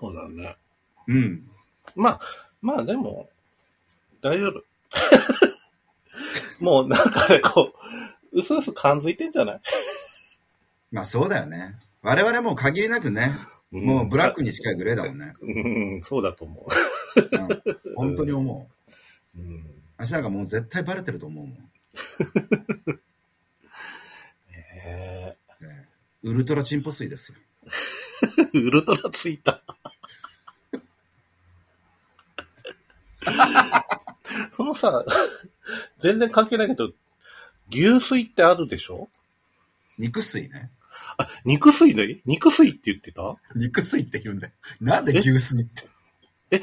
[0.00, 0.56] そうだね。
[1.08, 1.48] うん。
[1.94, 2.20] まあ、
[2.60, 3.28] まあでも、
[4.22, 4.64] 大丈夫。
[6.64, 7.72] もうなんかね、こ
[8.32, 9.60] う、うすうす感づいてんじゃない？
[10.90, 11.76] まあそうだよね。
[12.02, 13.38] 我々もう限りなくね、
[13.70, 15.34] もうブラックに近いグレーだもんね。
[15.42, 16.66] うん、そうだと思
[17.16, 17.48] うん、
[17.94, 18.68] 本当に思
[19.36, 19.38] う。
[19.38, 19.42] う。
[19.42, 19.82] うん。
[19.96, 21.70] 私なんかもう絶対バレてると思うもん。
[24.84, 25.88] えね
[26.22, 27.38] ウルトラチンポ水ですよ。
[28.54, 29.62] ー、 ウルトラついた。
[34.52, 35.04] そのさ、
[35.98, 36.90] 全然関係ないけど、
[37.70, 39.08] 牛水ってあるでしょ？
[39.98, 40.70] 肉水ね。
[41.16, 43.36] あ、肉水で肉水って言ってた？
[43.54, 44.52] 肉水って言うんだよ。
[44.80, 45.66] なんで牛水っ
[46.50, 46.62] て？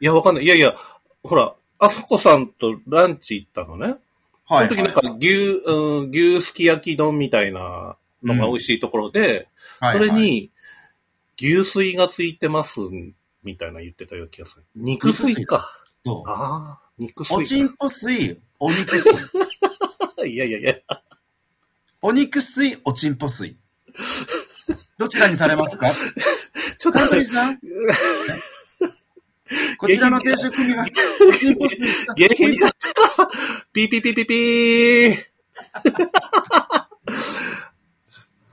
[0.00, 0.44] いや、わかんない。
[0.44, 0.74] いやいや、
[1.22, 3.96] ほら、あそこさんとランチ行ったのね。
[4.48, 4.68] そはい。
[4.68, 9.48] の時なんか牛、うん、牛すき焼き丼みたいなのが美味しいところで、
[9.80, 10.50] はい、それはい、に
[11.38, 12.80] 牛水がついてます
[13.42, 14.64] みたいな言ってたような気がする。
[14.76, 15.66] 肉水か。
[16.04, 16.30] そう。
[16.30, 19.10] ああ、肉おち水んぽ水、お肉水。
[19.12, 19.18] か。
[20.26, 20.74] いやいやいや。
[22.02, 23.56] お肉水、おちんぽ水。
[24.98, 25.90] どちらにされますか？
[26.78, 27.58] ちょっとカントリーさん？
[29.78, 30.84] こちらの定食には、
[31.28, 31.78] おちんぽ水
[32.16, 32.70] 下品だ。
[33.72, 35.16] ピーピーピーピーピー。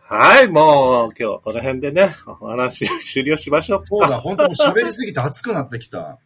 [0.08, 3.86] はい、もう今日はこの辺でね、お話終了しましょうか。
[3.86, 6.20] そうだ、本当に喋りすぎて熱くなってきた。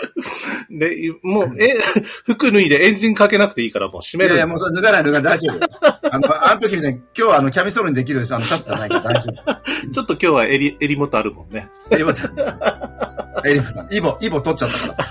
[0.70, 1.78] で、もう、え、
[2.24, 4.30] 服脱いでエンジンかけなくていいからもう閉める。
[4.30, 6.14] いやいや、もうそれ脱がない脱がない大丈夫。
[6.14, 9.90] あの、あの時みたいに、今日はあの、キャミソールにできるあの、シャツじゃないから大丈夫。
[9.92, 11.68] ちょっと今日は襟、襟元あるもんね。
[11.90, 12.36] エリボタン。
[13.44, 13.88] エリボタン。
[13.90, 15.06] イボ、イボ取っちゃったからさ。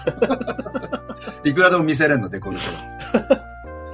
[1.44, 2.64] いくらでも見せれんの、デコルテ。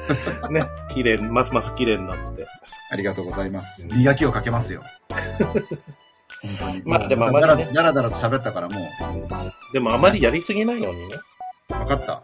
[0.51, 2.47] ね、綺麗、ますます綺麗になって。
[2.91, 3.87] ありがとうございます。
[3.87, 4.83] 磨きをかけますよ。
[6.85, 8.75] まあでもあまだらりねだらだらと喋ったからも
[9.73, 11.15] でもあまりやりすぎないようにね。
[11.69, 12.23] う、分かった。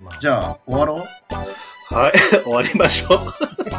[0.00, 1.04] まあじゃあ、終わろ
[1.90, 1.94] う？
[1.94, 2.12] はい、
[2.44, 3.18] 終わりましょう。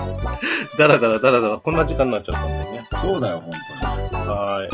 [0.78, 2.88] だらだらだらだら、こんな時間になっちゃったんでね。
[3.02, 3.44] そうだよ、
[4.16, 4.70] 本はい。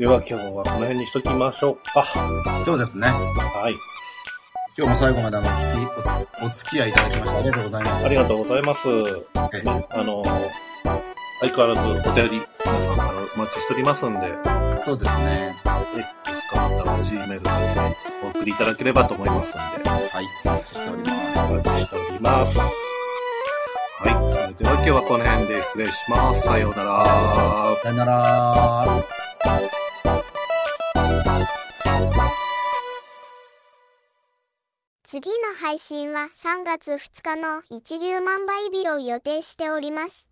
[0.00, 2.04] では今日はこの辺にしときましょうか。
[2.14, 2.64] 当に。
[2.64, 3.08] そうですね。
[3.08, 3.74] はい。
[4.74, 8.06] 今日も最後まであの、聞き、おつ、お付き合いいただきましてありがとうございます。
[8.06, 8.88] ありがとうございます。
[8.88, 10.24] えね、あの、
[11.42, 14.32] 相変わらずお便り皆さんからお待ちしておりますんで、
[14.82, 15.54] そうですね。
[15.94, 19.58] X かまたは Gmail などでお送りいただければと思いますんで、
[19.90, 20.24] はい。
[20.46, 21.52] お待ちしております。
[21.52, 22.58] お待ちしております。
[22.58, 22.64] は
[24.06, 24.08] い。
[24.08, 26.40] それでは今日はこの辺で失礼します。
[26.40, 27.04] さようなら。
[27.82, 29.81] さよなら。
[35.12, 40.31] 次の配信は3月2日の一粒万倍日を予定しております。